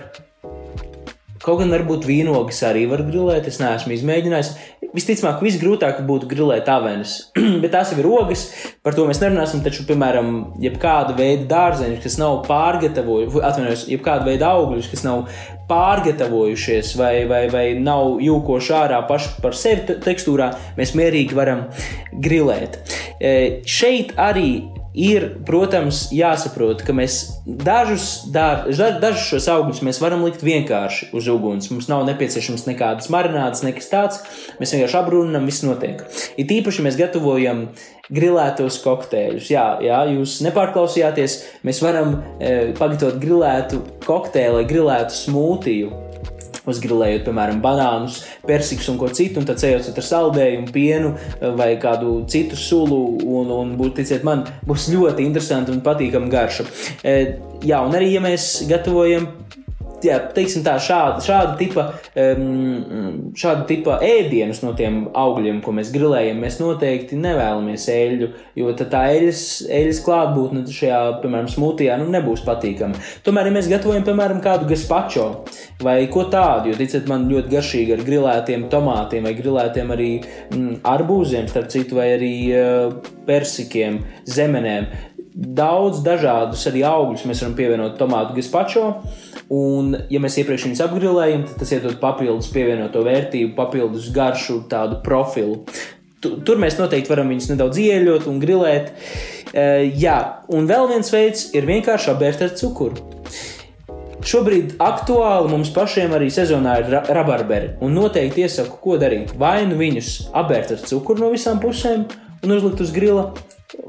Kaut 1.45 1.59
gan 1.61 1.75
varbūt 1.75 2.07
vīnogas 2.09 2.63
arī 2.65 2.87
var 2.89 3.03
grilēt, 3.05 3.45
es 3.51 3.59
neesmu 3.61 3.93
izmēģinājis. 3.93 4.55
Visticamāk, 4.95 5.41
visgrūtāk 5.43 6.05
būtu 6.07 6.29
grilēt 6.31 6.69
avenes, 6.71 7.17
bet 7.63 7.73
tās 7.75 7.91
jau 7.91 7.99
ir 7.99 8.07
ogas, 8.07 8.45
par 8.87 8.95
to 8.95 9.09
mēs 9.09 9.19
nerunāsim. 9.23 9.65
Taču, 9.65 9.83
piemēram, 9.89 10.29
jebkāda 10.63 11.17
veida 11.19 11.49
dārzeņus, 11.51 12.03
kas 12.05 12.19
nav 12.21 12.45
pārgatavojušies, 12.47 13.41
atvainojos, 13.49 13.83
jebkāda 13.91 14.29
veida 14.29 14.53
augļus, 14.55 14.91
kas 14.93 15.03
nav 15.07 15.25
pārgatavojušies 15.67 16.95
vai, 17.01 17.13
vai, 17.27 17.43
vai 17.51 17.65
nav 17.81 18.21
jūkoši 18.23 18.75
ārā 18.79 19.03
paši 19.09 19.35
par 19.43 19.59
sevi 19.59 19.99
tekstūrā, 20.05 20.53
mēs 20.79 20.95
mierīgi 20.95 21.35
varam 21.35 21.67
grilēt. 22.23 22.79
E, 23.19 23.35
šeit 23.67 24.15
arī 24.21 24.49
ir, 24.95 25.27
protams, 25.47 26.07
jāsaprot, 26.15 26.85
ka 26.87 26.95
mēs 26.97 27.19
dažus, 27.45 28.25
dar, 28.35 28.69
dažus 29.03 29.27
šos 29.33 29.49
augļus 29.51 29.83
mēs 29.87 30.01
varam 30.03 30.23
likt 30.27 30.45
vienkārši 30.47 31.11
uz 31.17 31.29
uguns. 31.31 31.71
Mums 31.73 31.91
nav 31.91 32.07
nepieciešams 32.09 32.69
nekādas 32.71 33.11
marinādes, 33.13 33.65
nekas 33.67 33.91
tāds. 33.91 34.23
Mēs 34.61 34.77
vienkārši 34.77 35.01
abrunam, 35.01 35.51
viss 35.51 35.67
notiek. 35.67 36.07
Ir 36.39 36.49
tīpaši 36.51 36.87
mēs 36.87 36.99
gatavojam 37.01 37.67
grilētos 38.15 38.79
kokteļus. 38.85 39.51
Jā, 39.51 39.67
jā, 39.83 40.01
jūs 40.15 40.39
nepārklausījāties. 40.47 41.39
Mēs 41.67 41.83
varam 41.85 42.19
e, 42.39 42.55
pagatavot 42.79 43.19
grilētu 43.23 43.83
kokteili, 44.07 44.67
grilētu 44.71 45.23
smūtiju 45.25 46.04
uzgrilējot, 46.71 47.25
piemēram, 47.27 47.61
banānus, 47.65 48.23
persikus 48.47 48.89
un 48.93 48.99
ko 49.01 49.11
citu, 49.15 49.41
un 49.41 49.49
tad 49.49 49.63
ejot 49.65 49.91
ar 49.93 50.09
saldējumu, 50.09 50.73
pienu 50.75 51.15
eh, 51.15 51.49
vai 51.59 51.75
kādu 51.83 52.17
citu 52.31 52.59
sulu, 52.59 53.01
un, 53.25 53.53
un 53.55 53.75
būt, 53.81 53.99
ticiet 54.01 54.27
man, 54.27 54.47
būs 54.69 54.89
ļoti 54.95 55.27
interesanti 55.27 55.75
un 55.75 55.83
patīkami 55.85 56.33
garša. 56.33 56.69
E, 57.05 57.17
jā, 57.65 57.81
un 57.85 57.97
arī, 57.97 58.13
ja 58.17 58.25
mēs 58.25 58.65
gatavojam 58.71 59.29
jā, 60.07 60.19
teiksim 60.37 60.65
tā, 60.67 60.77
šāda, 60.83 61.23
šāda, 61.25 61.55
tipa, 61.61 61.87
um, 62.21 63.33
šāda 63.39 63.67
tipa 63.69 63.99
ēdienus 64.05 64.63
no 64.65 64.75
tiem 64.79 65.05
augļiem, 65.17 65.61
ko 65.65 65.75
mēs 65.77 65.93
grilējam, 65.95 66.41
mēs 66.45 66.61
noteikti 66.63 67.19
nevēlamies 67.21 67.87
eļļu, 67.95 68.31
jo 68.61 68.75
tā 68.81 69.05
eļļas, 69.15 69.45
eļļas 69.79 70.03
klātbūtne 70.07 70.65
šajā, 70.71 71.01
piemēram, 71.23 71.51
smūtijā 71.53 71.99
nu, 72.01 72.09
nebūs 72.15 72.45
patīkama. 72.47 73.01
Tomēr, 73.27 73.51
ja 73.51 73.57
mēs 73.59 73.71
gatavojam, 73.73 74.07
piemēram, 74.07 74.43
kādu 74.45 74.69
gazpacho 74.71 75.29
vai 75.85 75.99
ko 76.13 76.27
tādu, 76.33 76.73
jo, 76.73 76.79
ticiet 76.79 77.09
man, 77.11 77.29
ļoti 77.31 77.53
garšīgi 77.55 77.97
ar 77.97 78.05
grilētiem 78.07 78.69
tomātiem 78.73 79.27
vai 79.29 79.35
grilētiem 79.39 79.95
arī 79.95 80.11
mm, 80.21 80.81
arbūziem, 80.95 81.49
starp 81.51 81.73
citu, 81.73 81.99
vai 81.99 82.11
arī 82.19 82.35
uh, 82.55 83.13
persikiem, 83.29 84.03
zemenēm. 84.29 84.89
Daudz 85.35 85.99
dažādus 86.07 86.61
arī 86.71 86.85
augļus 86.87 87.25
mēs 87.27 87.41
varam 87.43 87.55
pievienot 87.59 87.97
tomātu 87.99 88.37
gazpacho. 88.37 88.85
Un, 89.51 89.97
ja 90.07 90.21
mēs 90.23 90.37
iepriekš 90.39 90.69
viņus 90.69 90.83
apgrilējam, 90.85 91.43
tad 91.49 91.57
tas 91.59 91.73
iedod 91.75 91.97
papildus 91.99 92.53
pievienoto 92.55 93.03
vērtību, 93.03 93.51
papildus 93.57 94.07
garšu, 94.15 94.61
tādu 94.71 95.01
profilu. 95.03 95.65
Tur 96.23 96.61
mēs 96.63 96.79
noteikti 96.79 97.11
varam 97.11 97.33
viņus 97.35 97.51
nedaudz 97.51 97.81
ieļot 97.83 98.29
un 98.31 98.39
grilēt. 98.41 98.95
Uh, 99.51 99.83
jā, 99.91 100.21
un 100.55 100.71
vēl 100.71 100.87
viens 100.93 101.11
veids 101.13 101.49
ir 101.59 101.67
vienkārši 101.67 102.15
apbērt 102.15 102.47
ar 102.47 102.55
cukuru. 102.59 103.03
Šobrīd 104.25 104.79
aktuāli 104.81 105.51
mums 105.51 105.73
pašiem 105.75 106.15
arī 106.17 106.31
sezonā 106.33 106.79
ir 106.81 106.95
rabarberi. 107.13 107.75
Un 107.85 107.93
noteikti 107.99 108.47
iesaku, 108.47 108.79
ko 108.81 108.95
darīt. 109.03 109.35
Vai 109.37 109.67
nu 109.69 109.77
viņus 109.83 110.31
apbērt 110.33 110.73
ar 110.79 110.87
cukuru 110.87 111.27
no 111.27 111.35
visām 111.35 111.59
pusēm 111.61 112.07
un 112.45 112.55
uzlikt 112.55 112.81
uz 112.87 112.95
grila, 112.95 113.27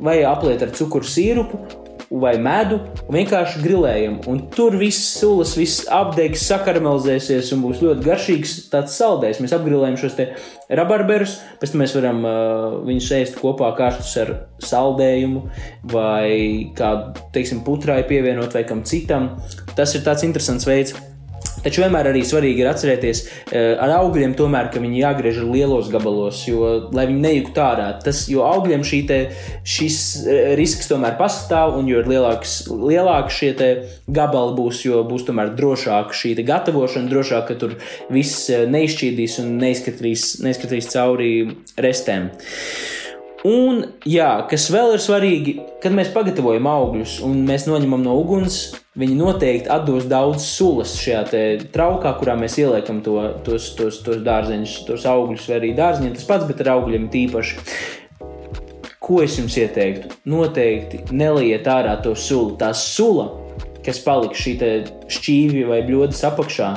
vai 0.01 0.21
apliet 0.27 0.63
ar 0.65 0.73
cukuru 0.75 1.07
sīrupu 1.07 1.59
vai 2.09 2.35
medu 2.41 2.77
un 3.07 3.15
vienkārši 3.17 3.61
grilējam. 3.63 4.19
Un 4.29 4.43
tur 4.53 4.75
viss 4.79 5.15
sulas, 5.17 5.55
viss 5.57 5.85
apdegs, 5.91 6.43
sakaramelizēsies 6.49 7.51
un 7.55 7.63
būs 7.65 7.81
ļoti 7.83 8.05
garšīgs 8.05 8.53
tāds 8.71 8.97
saldējs. 8.99 9.41
Mēs 9.43 9.55
apgrilējam 9.57 9.97
šos 9.99 10.19
rabarberus, 10.79 11.39
pēc 11.61 11.73
tam 11.73 11.83
mēs 11.83 11.95
varam 11.97 12.21
uh, 12.25 12.77
viņus 12.85 13.11
ēst 13.19 13.41
kopā 13.41 13.71
karstus 13.77 14.13
ar 14.21 14.33
saldējumu 14.63 15.47
vai 15.91 16.71
kādu, 16.77 17.25
teiksim, 17.35 17.65
putrai 17.65 18.03
pievienot 18.07 18.55
vai 18.55 18.65
kam 18.69 18.85
citam. 18.87 19.33
Tas 19.75 19.97
ir 19.97 20.05
tāds 20.05 20.25
interesants 20.27 20.67
veids 20.69 20.95
Taču 21.65 21.81
vienmēr 21.81 22.11
arī 22.11 22.21
svarīgi 22.21 22.61
ir 22.61 22.67
atcerēties 22.69 23.19
eh, 23.25 23.71
ar 23.81 23.95
augļiem, 23.95 24.35
tomēr, 24.37 24.69
ka 24.73 24.81
viņi 24.83 24.99
jāgriež 25.01 25.39
lielos 25.49 25.89
gabalos, 25.89 26.43
jo, 26.45 26.67
lai 26.93 27.07
viņi 27.09 27.23
nejūtu 27.23 27.63
ārā. 27.63 27.87
Tas, 28.05 28.25
jo 28.29 28.43
augļiem 28.45 28.85
šī 28.85 28.99
te, 29.09 29.19
šis 29.65 29.97
eh, 30.21 30.51
risks 30.59 30.91
tomēr 30.91 31.17
pastāv, 31.17 31.79
un 31.79 31.89
jo 31.89 32.03
lielāks, 32.05 32.57
lielāks 32.69 33.39
šie 33.39 33.53
gabali 34.05 34.53
būs, 34.59 34.83
jo 34.85 35.01
būs 35.09 35.25
tomēr 35.25 35.55
drošāka 35.57 36.13
šī 36.13 36.35
gatavošana, 36.45 37.09
drošāk, 37.09 37.47
ka 37.49 37.57
tur 37.63 37.73
viss 38.13 38.45
eh, 38.53 38.67
neizšķīdīs 38.69 39.39
un 39.41 39.55
neizskatīs, 39.63 40.35
neizskatīs 40.45 40.91
cauri 40.93 41.31
restēm. 41.81 42.29
Un, 43.45 43.83
jā, 44.09 44.29
kas 44.49 44.63
vēl 44.73 44.95
ir 44.95 45.01
svarīgi, 45.03 45.51
kad 45.83 45.93
mēs 45.93 46.09
pagatavojam 46.15 46.65
augļus 46.65 47.19
un 47.27 47.43
mēs 47.45 47.67
noņemam 47.69 48.01
no 48.01 48.15
uguns, 48.17 48.57
viņi 48.97 49.17
noteikti 49.19 49.69
atdos 49.69 50.07
daudz 50.09 50.47
sulas 50.47 50.95
šajā 50.97 51.43
traukā, 51.75 52.15
kurā 52.17 52.33
mēs 52.39 52.57
ieliekam 52.63 53.03
to, 53.05 53.19
tos, 53.45 53.69
tos, 53.77 54.01
tos 54.05 54.23
dārzeņus, 54.25 54.79
tos 54.87 55.05
augļus, 55.11 55.45
vai 55.51 55.59
arī 55.59 55.71
dārziņus. 55.77 56.17
Tas 56.17 56.29
pats, 56.31 56.49
bet 56.49 56.65
ar 56.65 56.73
augļiem 56.79 57.05
tīpaši. 57.13 57.61
ko 59.05 59.21
es 59.21 59.37
jums 59.37 59.59
ieteiktu? 59.61 60.09
Noteikti 60.25 61.03
neliet 61.13 61.67
ārā 61.69 61.99
to 62.01 62.15
sulu. 62.17 62.55
Tā 62.57 62.73
sula 62.73 63.29
kas 63.85 64.01
paliks 64.03 64.41
šī 64.41 64.55
šķīvja 65.15 65.69
vai 65.69 65.81
bļodas 65.87 66.23
apakšā, 66.29 66.69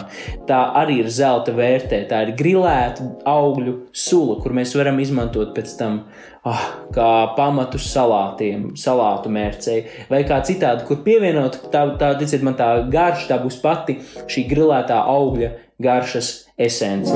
tā 0.48 0.60
arī 0.78 1.00
ir 1.02 1.10
zelta 1.12 1.54
vērtē. 1.56 2.02
Tā 2.10 2.22
ir 2.26 2.34
grilēta 2.38 3.06
augļu 3.28 3.76
sula, 3.92 4.38
kur 4.42 4.54
mēs 4.56 4.74
varam 4.78 5.00
izmantot 5.02 5.54
pēc 5.56 5.74
tam 5.80 6.02
oh, 6.48 6.64
kā 6.94 7.10
pamatu 7.36 7.80
salātiem, 7.82 8.70
salātu 8.78 9.32
mērcei, 9.32 9.80
vai 10.10 10.22
kā 10.28 10.40
citādi, 10.46 10.86
kur 10.88 11.02
pievienot, 11.06 11.60
tā, 11.72 11.84
tā 12.00 12.12
ticiet 12.20 12.44
man, 12.46 12.58
tā 12.58 12.70
garša, 12.90 13.28
tā 13.32 13.40
būs 13.42 13.60
pati 13.64 13.98
šī 14.30 14.46
grilētā 14.52 15.00
augļa 15.08 15.52
garšas 15.82 16.32
esence. 16.58 17.14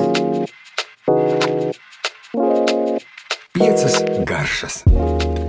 Piecas 3.53 4.03
garšas. 4.27 4.83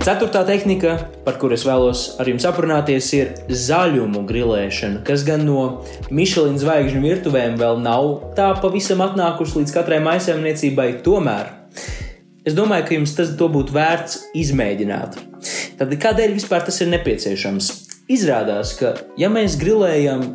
Ceturtā 0.03 0.41
tehnika, 0.43 0.97
par 1.23 1.37
kuru 1.39 1.55
es 1.55 1.61
vēlos 1.63 1.99
ar 2.19 2.27
jums 2.27 2.43
aprunāties, 2.43 3.05
ir 3.15 3.29
zaļumu 3.47 4.25
grilēšana, 4.27 4.99
kas 5.07 5.21
gan 5.23 5.45
no 5.47 5.61
Michelin 6.11 6.57
zvaigžņu 6.59 6.99
virtuvēm 7.05 7.55
vēl 7.61 7.79
nav 7.79 8.09
tā 8.35 8.49
pavisam 8.59 8.99
atnākusi 9.05 9.61
līdz 9.61 9.71
katrai 9.77 10.01
maisaimniecībai. 10.03 10.89
Tomēr 11.05 11.53
es 12.43 12.57
domāju, 12.57 12.89
ka 12.89 12.97
jums 12.97 13.15
tas 13.15 13.31
būtu 13.39 13.77
vērts 13.77 14.19
izmēģināt. 14.43 15.15
Tad 15.79 15.95
kādēļ 16.03 16.35
vispār 16.35 16.67
tas 16.67 16.83
ir 16.83 16.91
nepieciešams? 16.91 17.71
Izrādās, 18.11 18.75
ka 18.75 18.97
ja 19.15 19.31
mēs 19.31 19.55
grilējam 19.61 20.33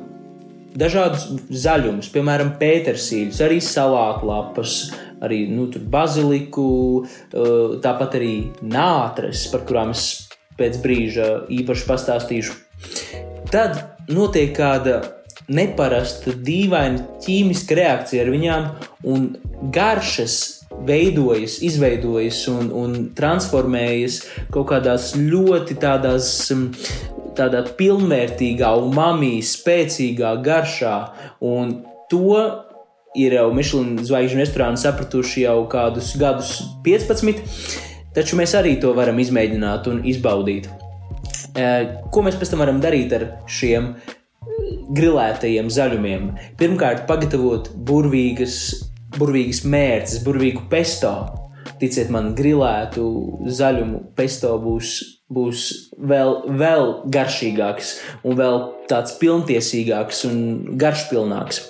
dažādus 0.81 1.29
zaļumus, 1.53 2.09
piemēram, 2.17 2.55
pētersīļus, 2.57 3.45
arī 3.45 3.61
salātlapas, 3.61 4.79
arī 5.25 5.45
nu, 5.51 5.69
baziliku, 5.69 7.05
eh, 7.05 7.79
tāpat 7.85 8.19
arī 8.19 8.35
nātres, 8.63 9.47
par 9.53 9.67
kurām 9.69 9.91
es 9.91 10.29
pēc 10.59 10.81
brīža 10.83 11.29
īpaši 11.49 11.87
pastāstīšu. 11.87 12.57
Tad 13.51 13.79
notiek 14.09 14.55
kāda 14.57 15.01
neparasta, 15.49 16.35
dīvaina 16.35 17.21
ķīmiska 17.25 17.77
reakcija 17.79 18.25
ar 18.25 18.33
viņām, 18.35 18.71
un 19.09 19.29
garšas 19.73 20.65
veidojas, 20.85 21.63
izveidojas 21.65 22.43
un, 22.53 22.73
un 22.75 22.97
transformējas 23.17 24.21
kaut 24.55 24.69
kādās 24.75 25.15
ļoti 25.17 25.79
tādās. 25.81 26.35
Mm, 26.53 27.17
tādā 27.39 27.63
pilnvērtīgā, 27.79 28.73
umami, 28.83 29.39
spēcīgā 29.47 30.33
garšā, 30.43 30.95
un 31.45 31.77
to 32.11 32.35
ir 33.17 33.37
jau 33.39 33.49
Michelin 33.57 33.97
zvaigžņu 34.05 34.43
restorāni 34.43 34.81
sapratuši 34.81 35.47
jau 35.47 35.63
kādus 35.71 36.13
gadus 36.21 36.53
15, 36.85 37.41
taču 38.17 38.39
mēs 38.41 38.55
arī 38.59 38.77
to 38.83 38.93
varam 38.97 39.19
izmēģināt 39.23 39.89
un 39.91 40.05
izbaudīt. 40.09 40.69
Ko 42.13 42.23
mēs 42.23 42.39
pēc 42.39 42.53
tam 42.53 42.63
varam 42.63 42.79
darīt 42.83 43.15
ar 43.17 43.27
šiem 43.51 43.95
grilētajiem 44.95 45.71
zaļumiem? 45.73 46.31
Pirmkārt, 46.61 47.07
pagatavot 47.09 47.73
burvīgas, 47.89 48.59
burvīgas 49.19 49.65
mērces, 49.65 50.23
burvīgu 50.27 50.69
pesto. 50.71 51.15
Ticiet 51.79 52.11
man, 52.11 52.33
grilētu 52.35 53.05
zaļumu 53.55 54.01
pesto 54.19 54.55
būs, 54.63 54.95
būs 55.31 55.65
vēl, 56.11 56.33
vēl 56.59 56.89
garšīgāks 57.15 57.93
un 58.27 58.39
vēl 58.39 58.61
tāds 58.91 59.15
pilntiesīgāks 59.21 60.25
un 60.27 60.41
garšpilnāks. 60.81 61.63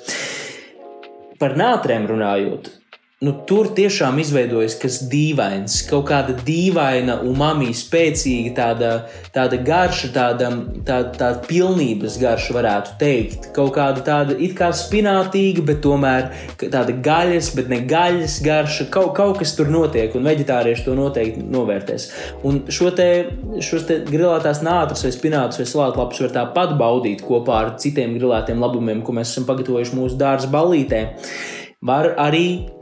Par 1.39 1.53
nātrēm 1.55 2.07
runājot, 2.11 2.73
nu, 3.19 3.33
tur 3.51 3.67
tiešām 3.75 4.21
izveidojas 4.23 4.77
kas 4.79 5.01
dīvains, 5.11 5.81
kaut 5.89 6.05
kāda 6.07 6.37
dīvaina, 6.47 7.17
umami, 7.27 7.73
spēcīga, 7.75 8.53
tāda, 8.55 8.91
tāda 9.35 9.59
garša, 9.67 10.11
tāda, 10.15 10.51
tāda, 10.87 11.11
tāda 11.17 11.43
pilnības 11.49 12.21
garša, 12.23 12.55
varētu 12.55 12.95
teikt. 13.01 13.49
Kaut 13.57 13.73
kāda 13.75 14.05
tāda 14.07 14.37
it 14.39 14.55
kā 14.61 14.71
spinātīga, 14.71 15.67
bet 15.67 15.83
tomēr 15.83 16.31
tāda 16.63 16.95
gaļas, 17.09 17.51
bet 17.59 17.75
ne 17.75 17.81
gaļas 17.91 18.39
garša. 18.47 18.87
Kaut, 18.95 19.11
kaut 19.19 19.43
kas 19.43 19.57
tur 19.59 19.73
notiek, 19.75 20.15
un 20.15 20.31
vegetārieši 20.31 20.87
to 20.87 20.95
noteikti 20.95 21.43
novērtēs. 21.43 22.09
Un 22.47 22.63
šo 22.71 22.95
te, 22.95 23.11
šos 23.59 23.91
te 23.91 23.99
grilētās 24.07 24.63
nātras 24.63 25.03
vai 25.03 25.15
spinātus 25.19 25.59
vai 25.59 25.71
salātlapus 25.75 26.23
var 26.29 26.37
tāpat 26.39 26.79
baudīt 26.79 27.27
kopā 27.27 27.63
ar 27.65 27.77
citiem 27.83 28.15
grilētiem 28.15 28.63
labumiem, 28.63 29.03
ko 29.03 29.19
mēs 29.19 29.35
esam 29.35 29.51
pagatavojuši 29.51 29.99
mūsu 29.99 30.23
dārza 30.23 30.55
ballītē. 30.55 31.07
Var 31.83 32.15
arī 32.19 32.78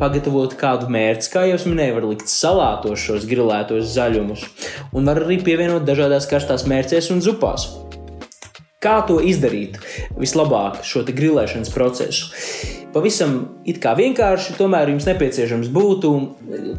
pagatavot 0.00 0.52
kādu 0.60 0.90
mērci, 0.92 1.30
kā 1.32 1.46
jau 1.48 1.58
minēju, 1.70 1.96
var 1.96 2.06
likt 2.10 2.28
salātos 2.28 3.00
šos 3.00 3.24
grilētos 3.28 3.88
zaļumus, 3.94 4.44
un 4.92 5.08
var 5.08 5.22
arī 5.24 5.40
pievienot 5.44 5.86
dažādās 5.88 6.28
karstās 6.30 6.66
mērcēs 6.68 7.08
un 7.14 7.24
zupās. 7.24 7.68
Kā 8.84 8.98
to 9.08 9.16
izdarīt 9.24 9.80
vislabāk, 10.20 10.82
šo 10.84 11.06
grilēšanas 11.08 11.72
procesu? 11.72 12.28
pavisam 12.96 13.34
vienkārši, 13.98 14.56
tomēr 14.56 14.90
jums 14.92 15.06
nepieciešams 15.08 15.68
būtu 15.74 16.12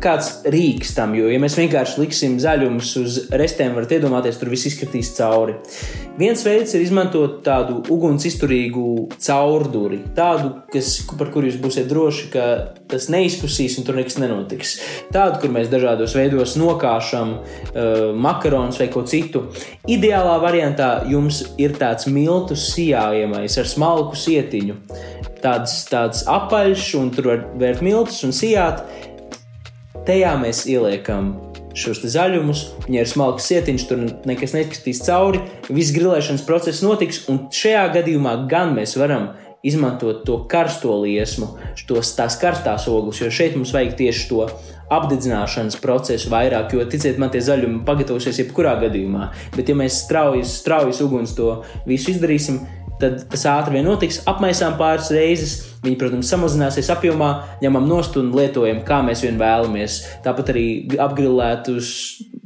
kāds 0.01 0.31
rīks 0.49 0.95
tam, 0.97 1.13
jo, 1.17 1.29
ja 1.29 1.39
mēs 1.41 1.57
vienkārši 1.59 2.01
liksim 2.01 2.37
zaļumus 2.41 2.93
uz 3.01 3.19
restēm, 3.29 3.75
varat 3.77 3.97
iedomāties, 3.97 4.39
tur 4.41 4.51
viss 4.53 4.69
izkritīs 4.71 5.13
cauri. 5.17 5.57
Viens 6.17 6.41
veids 6.41 6.73
ir 6.73 6.81
izmantot 6.81 7.41
tādu 7.45 7.79
uguns 7.93 8.25
izturīgu 8.25 8.85
caurduri, 9.21 9.99
tādu, 10.17 10.53
kas, 10.73 10.95
par 11.17 11.29
kuru 11.33 11.51
jūs 11.51 11.59
būsiet 11.61 11.89
droši, 11.91 12.29
ka 12.33 12.45
tas 12.89 13.05
neizkusīs 13.13 13.77
un 13.77 13.85
tur 13.85 13.99
nekas 13.99 14.17
nenotiks. 14.21 14.73
Tādu, 15.13 15.41
kur 15.43 15.53
mēs 15.53 15.69
dažādos 15.69 16.15
veidos 16.17 16.55
nokāšam 16.57 17.35
uh, 17.37 18.15
makaronus 18.17 18.81
vai 18.81 18.89
ko 18.93 19.05
citu. 19.05 19.45
Ideālā 19.85 20.39
variantā 20.41 20.89
jums 21.11 21.43
ir 21.61 21.77
tāds 21.77 22.09
miltu 22.09 22.57
sijājamais 22.57 23.59
ar 23.61 23.69
smalku 23.69 24.17
sietiņu 24.17 24.81
tāds, 25.43 25.83
tāds 25.91 26.23
apaļš, 26.29 26.87
un 26.99 27.11
tur 27.13 27.31
var 27.31 27.45
vērt 27.61 27.83
miltus 27.85 28.23
un 28.27 28.33
sijāt. 28.35 28.83
Tajā 30.07 30.33
mēs 30.39 30.63
ieliekam 30.71 31.33
šos 31.77 32.03
zaļumus, 32.13 32.63
viņai 32.87 33.03
ir 33.03 33.09
smalks 33.11 33.49
sietiņš, 33.51 33.87
tur 33.89 34.05
nekas 34.29 34.55
neskatīs 34.57 35.03
cauri. 35.05 35.43
Viss 35.69 35.95
grilēšanas 35.95 36.45
process 36.47 36.85
notiks, 36.85 37.25
un 37.31 37.45
šajā 37.53 37.85
gadījumā 37.99 38.39
gan 38.51 38.73
mēs 38.77 38.97
varam 38.99 39.31
izmantot 39.65 40.23
to 40.27 40.39
karsto 40.49 40.93
liesmu, 41.01 41.53
tos 41.89 42.13
tās 42.17 42.37
karstās 42.39 42.87
ogles, 42.91 43.21
jo 43.21 43.29
šeit 43.33 43.57
mums 43.57 43.73
vajag 43.75 43.95
tieši 43.99 44.27
to 44.29 44.45
apdedzināšanas 44.93 45.79
procesu 45.83 46.31
vairāk, 46.31 46.71
jo 46.75 46.85
ticiet 46.87 47.17
man, 47.19 47.31
tie 47.33 47.41
zaļumi 47.43 47.81
pagatavosies 47.87 48.39
jebkurā 48.43 48.77
gadījumā. 48.85 49.31
Bet, 49.57 49.67
ja 49.67 49.75
mēs 49.75 49.99
straujas, 50.05 50.53
straujas 50.61 51.01
uguns 51.03 51.35
to 51.35 51.61
visu 51.89 52.13
izdarīsim, 52.13 52.61
tad 53.01 53.23
tas 53.31 53.45
ātri 53.49 53.77
vien 53.77 53.87
notiks. 53.87 54.21
Apmaisām 54.29 54.77
pāris 54.79 55.09
reizes, 55.13 55.55
viņi, 55.83 55.97
protams, 55.99 56.29
samazināsies 56.31 56.89
apjomā, 56.93 57.31
ņemam 57.63 57.87
nost 57.89 58.17
un 58.19 58.31
lietojam, 58.35 58.83
kā 58.87 58.99
mēs 59.05 59.23
vien 59.25 59.39
vēlamies. 59.41 59.99
Tāpat 60.25 60.53
arī 60.53 60.67
apgrilētus 61.03 61.91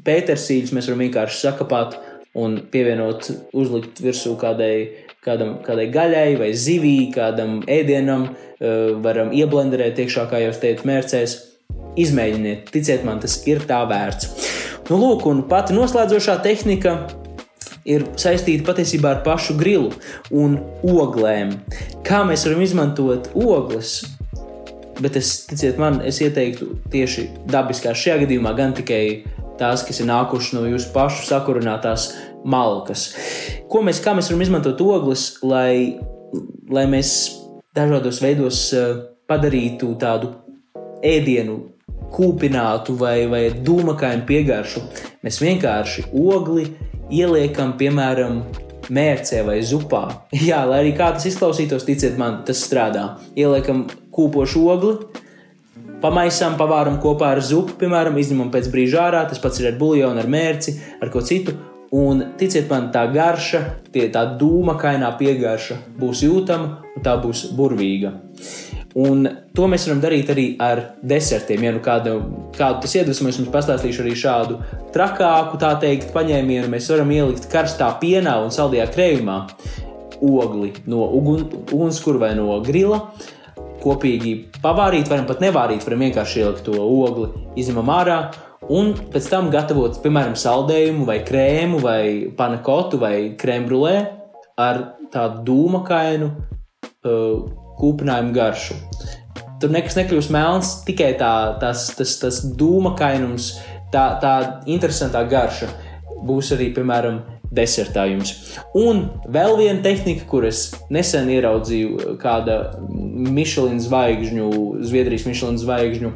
pētersīļus 0.06 0.74
mēs 0.76 0.90
varam 0.90 1.06
vienkārši 1.06 1.40
sakapāt 1.46 1.98
un 2.38 2.60
pievienot, 2.72 3.28
uzlikt 3.58 4.02
virsū 4.04 4.38
kādai, 4.40 4.74
kādam, 5.26 5.58
kādai 5.66 5.90
gaļai 5.92 6.28
vai 6.40 6.52
zivī, 6.56 6.98
kādam 7.16 7.60
ēdienam, 7.68 8.30
eh, 8.60 8.92
varam 9.04 9.34
ieblenderēt 9.36 10.00
iekšā, 10.06 10.28
kā 10.32 10.44
jau 10.46 10.54
teicu, 10.56 10.88
mērcēs. 10.88 11.40
Izmēģiniet, 12.00 12.70
ticiet 12.72 13.04
man, 13.04 13.20
tas 13.20 13.42
ir 13.48 13.60
tā 13.68 13.82
vērts. 13.88 14.30
Nu, 14.90 14.96
lūk, 14.96 15.26
un 15.28 15.44
pati 15.48 15.76
noslēdzošā 15.76 16.38
tehnika 16.44 16.94
ir 17.86 18.06
saistīta 18.20 18.66
patiesībā 18.68 19.16
ar 19.16 19.22
pašu 19.26 19.58
grilu 19.60 19.92
un 20.32 20.58
oglēm. 20.88 21.56
Kā 22.08 22.24
mēs 22.28 22.46
varam 22.48 22.64
izmantot 22.66 23.32
ogles? 23.36 24.02
Bet 25.02 25.16
es, 25.18 25.32
ticiet 25.50 25.80
man, 25.82 26.02
es 26.06 26.20
ieteiktu 26.22 26.76
tieši 26.94 27.28
dabiskās 27.50 27.98
šajā 27.98 28.20
gadījumā, 28.26 28.52
gan 28.58 28.76
tikai 28.78 29.24
tās, 29.58 29.86
kas 29.88 30.02
ir 30.02 30.10
nākušas 30.10 30.54
no 30.58 30.66
jūsu 30.70 30.92
pašu 30.94 31.26
sakurinātās 31.30 32.12
malkas. 32.46 33.10
Ko 33.72 33.82
mēs, 33.86 34.02
kā 34.04 34.14
mēs 34.18 34.30
varam 34.30 34.46
izmantot 34.46 34.82
ogles, 34.86 35.26
lai, 35.46 35.98
lai 36.70 36.86
mēs 36.90 37.16
dažādos 37.78 38.22
veidos 38.22 38.64
eh, 38.76 38.94
padarītu 39.30 39.94
tādu 40.02 40.34
ēdienu 41.06 41.58
kūpinātu 42.12 42.96
vai, 43.00 43.26
vai 43.32 43.44
dūmakainu 43.56 44.26
piegaršu. 44.28 44.84
Mēs 45.24 45.40
vienkārši 45.42 46.10
ogli 46.12 46.68
ieliekam, 47.12 47.76
piemēram, 47.80 48.42
mērcē 48.92 49.44
vai 49.48 49.60
zupā. 49.66 50.04
Jā, 50.50 50.64
lai 50.70 50.84
arī 50.86 50.94
kā 50.98 51.12
tas 51.16 51.28
izklausītos, 51.30 51.86
ticiet 51.88 52.18
man, 52.22 52.42
tas 52.48 52.64
strādā. 52.66 53.08
Ieliekam 53.40 53.86
kūpošu 54.16 54.64
ogli, 54.74 54.96
pamaisām, 56.04 56.58
pavāram 56.60 57.00
kopā 57.04 57.36
ar 57.36 57.44
zupu, 57.46 57.78
piemēram, 57.82 58.18
izņemam 58.20 58.52
pēc 58.54 58.72
brīža 58.74 59.06
ārā. 59.08 59.26
Tas 59.30 59.42
pats 59.44 59.62
ir 59.62 59.72
ar 59.72 59.78
buļļonu, 59.82 60.24
ar 60.24 60.32
mērci, 60.32 60.78
ar 61.02 61.14
ko 61.14 61.24
citu. 61.26 61.58
Un 61.92 62.24
ticiet 62.40 62.70
man, 62.72 62.88
tā 62.94 63.04
garša, 63.12 63.60
tie, 63.92 64.06
tā 64.14 64.24
dūma 64.40 64.78
kainā 64.80 65.10
piegarša 65.20 65.76
būs 66.00 66.22
jūtama 66.24 66.94
un 66.96 67.04
tā 67.04 67.18
būs 67.20 67.50
burvīga. 67.58 68.14
Un 69.00 69.24
to 69.56 69.68
mēs 69.72 69.86
varam 69.88 70.02
darīt 70.04 70.32
arī 70.34 70.46
ar 70.60 70.82
desertiem. 71.08 71.64
Ja 71.64 71.72
nu 71.72 71.80
kādu, 71.84 72.18
kādu 72.58 72.82
tas 72.84 72.96
iedvesmojas, 73.00 73.40
mums 73.40 73.54
pastāstīšu 73.54 74.04
arī 74.04 74.16
šādu 74.20 74.58
trakāku, 74.96 75.60
tā 75.62 75.72
teikt, 75.80 76.10
paņēmienu. 76.16 76.68
Mēs 76.72 76.90
varam 76.92 77.14
ielikt 77.16 77.48
karstā 77.52 77.88
pienā 78.02 78.36
un 78.44 78.52
saldajā 78.52 78.90
krējumā 78.92 79.38
ogli 80.22 80.74
no 80.92 81.08
ugun, 81.18 81.48
ugunskura 81.72 82.26
vai 82.26 82.34
no 82.36 82.60
grila. 82.66 83.06
Kopīgi 83.82 84.36
pavārīt, 84.62 85.08
varam 85.10 85.26
pat 85.26 85.40
nevārīt, 85.42 85.88
varam 85.88 86.04
vienkārši 86.06 86.44
ielikt 86.44 86.68
to 86.68 86.76
ogli, 86.84 87.32
izņemam 87.58 87.90
ārā 87.96 88.18
un 88.70 88.92
pēc 89.14 89.30
tam 89.32 89.50
gatavot, 89.54 89.98
piemēram, 90.04 90.36
saldējumu, 90.38 91.08
vai 91.08 91.22
krēmu, 91.26 91.80
vai 91.82 92.04
panakotu, 92.38 93.00
vai 93.02 93.16
krēmbrulē 93.40 93.96
ar 94.62 94.84
tādu 95.12 95.42
dūmakainu 95.48 96.30
uh, 96.30 97.61
kūpinājumu 97.82 98.34
garšu. 98.36 98.78
Tur 99.62 99.74
nekas 99.74 99.98
nekļūst 100.00 100.34
melns, 100.34 100.72
tikai 100.88 101.12
tā, 101.20 101.34
tas, 101.62 101.90
tas, 101.98 102.16
tas 102.22 102.42
dūmakainums, 102.58 103.52
tā, 103.94 104.06
tā 104.24 104.34
interesantā 104.66 105.22
garša 105.30 105.70
būs 106.26 106.54
arī, 106.56 106.72
piemēram, 106.74 107.22
desertā 107.52 108.06
jums. 108.08 108.32
Un 108.78 109.04
vēl 109.32 109.58
viena 109.60 109.84
tehnika, 109.84 110.26
kuras 110.30 110.70
nesen 110.94 111.30
ieraudzīju, 111.34 112.16
kāda 112.22 112.58
Michelin 112.88 113.82
zvaigžņu, 113.84 114.50
Zviedrijas 114.88 115.28
Michelin 115.28 115.60
zvaigžņu 115.60 116.14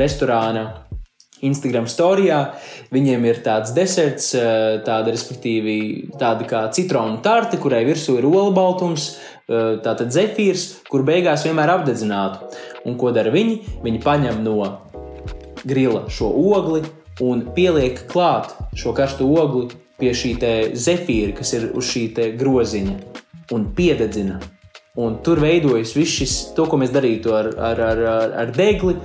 restorāna 0.00 0.64
Instagram 1.44 1.86
storijā. 1.90 2.40
Viņiem 2.94 3.26
ir 3.28 3.42
tāds 3.44 3.74
deserts, 3.76 4.32
eh, 4.34 4.80
tāda, 4.86 5.12
respektīvi, 5.14 6.10
tāda 6.18 6.48
kā 6.48 6.64
citronu 6.74 7.22
tarte, 7.22 7.60
kurai 7.62 7.84
virsū 7.86 8.18
ir 8.18 8.24
olbaltums, 8.24 9.16
eh, 9.16 9.37
tātad 9.48 10.12
zefīrs, 10.12 10.84
kur 10.90 11.04
beigās 11.08 11.46
vienmēr 11.46 11.72
apdedzinātu. 11.78 12.50
Un 12.88 12.98
ko 13.00 13.12
dara 13.16 13.32
viņi? 13.32 13.80
Viņi 13.84 14.02
paņem 14.04 14.42
no 14.44 14.58
grila 15.64 16.04
šo 16.12 16.28
ogli 16.28 16.84
un 17.24 17.46
pieliek 17.56 18.04
klāt 18.10 18.52
šo 18.78 18.92
karsto 18.96 19.26
ogli 19.26 19.70
pie 19.98 20.12
šī 20.14 20.36
zefīra, 20.78 21.34
kas 21.40 21.54
ir 21.56 21.70
uz 21.74 21.88
šī 21.90 22.06
groziņa, 22.38 22.98
un 23.56 23.66
piededzina. 23.74 24.38
Un 24.98 25.20
tur 25.22 25.38
veidojas 25.42 25.94
viss 25.94 26.20
šis, 26.20 26.36
to, 26.56 26.66
ko 26.66 26.78
mēs 26.78 26.92
darītu 26.94 27.34
ar, 27.34 27.52
ar, 27.54 27.80
ar, 27.80 28.04
ar, 28.12 28.32
ar 28.44 28.54
degli, 28.54 28.96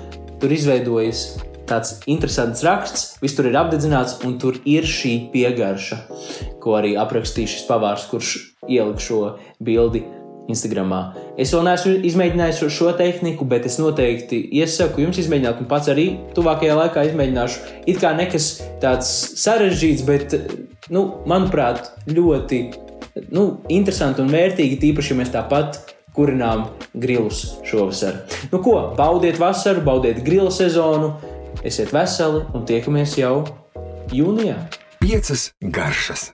tur 0.42 0.54
izveidojas 0.54 1.36
tāds 1.70 2.00
interesants 2.10 2.64
raksts, 2.66 3.14
viss 3.22 3.38
tur 3.38 3.48
ir 3.50 3.58
apdedzināts, 3.58 4.18
un 4.26 4.36
tur 4.42 4.58
ir 4.70 4.88
šī 4.90 5.30
piegarša, 5.34 6.00
ko 6.62 6.76
arī 6.80 6.96
aprakstīja 7.00 7.54
šis 7.54 7.70
pavārs, 7.70 8.10
kurš 8.10 8.34
ielika 8.68 9.06
šo 9.06 9.22
bildi 9.64 10.04
Instagramā. 10.52 11.02
Es 11.40 11.54
vēl 11.56 11.64
neesmu 11.68 11.94
izmēģinājis 12.10 12.62
šo, 12.74 12.92
tehniku, 13.00 13.48
bet 13.50 13.68
es 13.70 13.80
noteikti 13.80 14.42
iesaku 14.60 15.06
jums 15.06 15.20
izmēģināt, 15.24 15.64
un 15.64 15.70
pats 15.72 15.92
arī 15.94 16.08
tuvākajā 16.36 16.78
laikā 16.82 17.08
izmēģināšu. 17.10 17.64
It 17.88 18.02
kā 18.04 18.12
nekas 18.18 18.50
tāds 18.84 19.12
sarežģīts, 19.40 20.06
bet, 20.08 20.38
nu, 20.94 21.06
manuprāt, 21.30 21.94
ļoti 22.12 22.64
nu, 23.32 23.48
interesanti 23.72 24.24
un 24.24 24.32
vērtīgi, 24.34 24.82
tīpaši, 24.84 25.14
ja 25.14 25.20
mēs 25.22 25.36
tāpat 25.36 25.80
kurinām 26.14 26.68
grilus 26.94 27.60
šovasar. 27.66 28.26
Nu, 28.52 28.60
ko, 28.62 28.76
baudiet 28.98 29.40
vasaru, 29.42 29.82
baudiet 29.86 30.22
grilu 30.26 30.52
sezonu, 30.54 31.16
Esiet 31.64 31.94
veseli 31.96 32.42
un 32.58 32.66
tiekamies 32.68 33.14
jau 33.20 33.44
jūnijā. 34.12 34.58
Piecas 35.00 35.52
garšas. 35.62 36.34